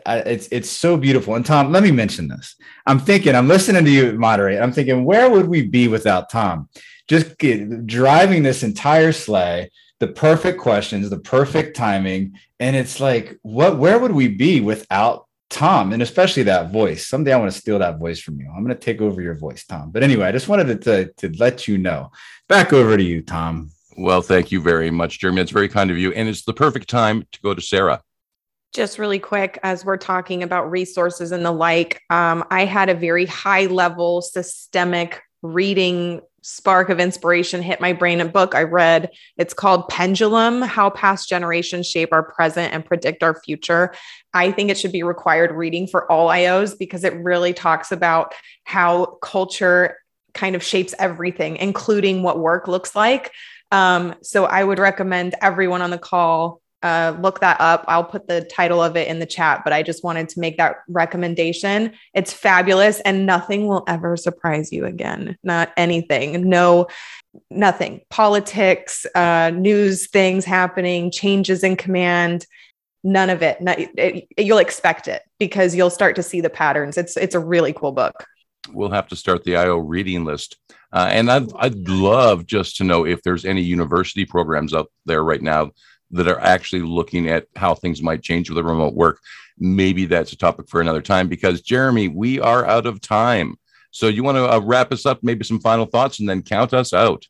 [0.05, 1.35] it's it's so beautiful.
[1.35, 2.55] And Tom, let me mention this.
[2.85, 4.61] I'm thinking, I'm listening to you moderate.
[4.61, 6.69] I'm thinking, where would we be without Tom?
[7.07, 13.37] Just get, driving this entire sleigh, the perfect questions, the perfect timing, and it's like,
[13.41, 13.77] what?
[13.77, 15.93] Where would we be without Tom?
[15.93, 17.07] And especially that voice.
[17.07, 18.47] Someday I want to steal that voice from you.
[18.47, 19.91] I'm going to take over your voice, Tom.
[19.91, 22.11] But anyway, I just wanted to, to, to let you know.
[22.47, 23.71] Back over to you, Tom.
[23.97, 25.41] Well, thank you very much, Jeremy.
[25.41, 28.01] It's very kind of you, and it's the perfect time to go to Sarah.
[28.73, 32.93] Just really quick as we're talking about resources and the like um, i had a
[32.93, 39.11] very high level systemic reading spark of inspiration hit my brain a book i read.
[39.37, 43.93] It's called pendulum how past generations shape our present and predict our future.
[44.33, 48.33] I think it should be required reading for all ios because it really talks about
[48.65, 49.97] how culture
[50.33, 53.31] kind of shapes everything including what work looks like
[53.75, 57.83] um, so i would recommend everyone on the call uh, look that up.
[57.87, 60.57] I'll put the title of it in the chat, but I just wanted to make
[60.57, 61.93] that recommendation.
[62.13, 65.35] It's fabulous and nothing will ever surprise you again.
[65.43, 66.47] Not anything.
[66.47, 66.85] No,
[67.49, 68.01] nothing.
[68.11, 72.45] Politics, uh, news, things happening, changes in command.
[73.03, 73.61] None of it.
[73.61, 74.27] Not, it.
[74.37, 76.99] You'll expect it because you'll start to see the patterns.
[76.99, 78.27] It's it's a really cool book.
[78.71, 80.57] We'll have to start the IO reading list.
[80.91, 85.23] Uh, and I'd, I'd love just to know if there's any university programs out there
[85.23, 85.71] right now
[86.11, 89.19] that are actually looking at how things might change with the remote work.
[89.57, 93.57] Maybe that's a topic for another time because, Jeremy, we are out of time.
[93.91, 96.73] So, you want to uh, wrap us up, maybe some final thoughts, and then count
[96.73, 97.25] us out.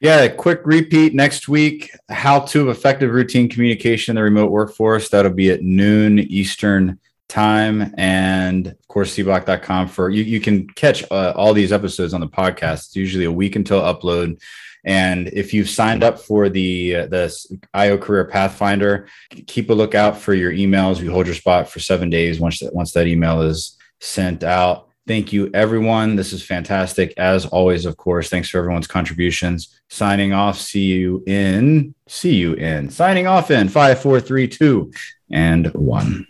[0.00, 5.08] Yeah, quick repeat next week how to effective routine communication in the remote workforce.
[5.08, 6.98] That'll be at noon Eastern
[7.28, 7.94] time.
[7.96, 10.22] And of course, cboc.com for you.
[10.22, 12.86] You can catch uh, all these episodes on the podcast.
[12.86, 14.40] It's usually a week until upload.
[14.84, 17.34] And if you've signed up for the uh, the
[17.72, 19.08] IO Career Pathfinder,
[19.46, 21.00] keep a lookout for your emails.
[21.00, 24.88] We hold your spot for seven days once that once that email is sent out.
[25.06, 26.16] Thank you, everyone.
[26.16, 27.12] This is fantastic.
[27.18, 29.80] As always, of course, thanks for everyone's contributions.
[29.90, 30.58] Signing off.
[30.58, 31.94] See you in.
[32.06, 32.88] See you in.
[32.88, 34.92] Signing off in five, four, three, two,
[35.30, 36.26] and one.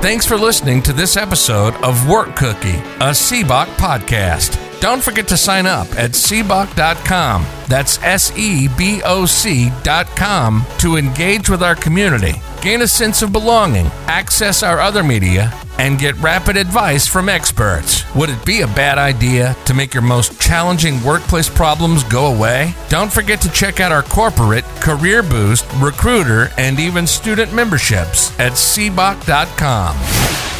[0.00, 4.80] Thanks for listening to this episode of Work Cookie, a CBOC podcast.
[4.80, 7.44] Don't forget to sign up at seboc.com.
[7.66, 13.32] That's S E B O C.com to engage with our community, gain a sense of
[13.32, 18.04] belonging, access our other media, and get rapid advice from experts.
[18.14, 22.74] Would it be a bad idea to make your most challenging workplace problems go away?
[22.88, 28.52] Don't forget to check out our corporate, career boost, recruiter, and even student memberships at
[28.52, 30.57] seboc.com.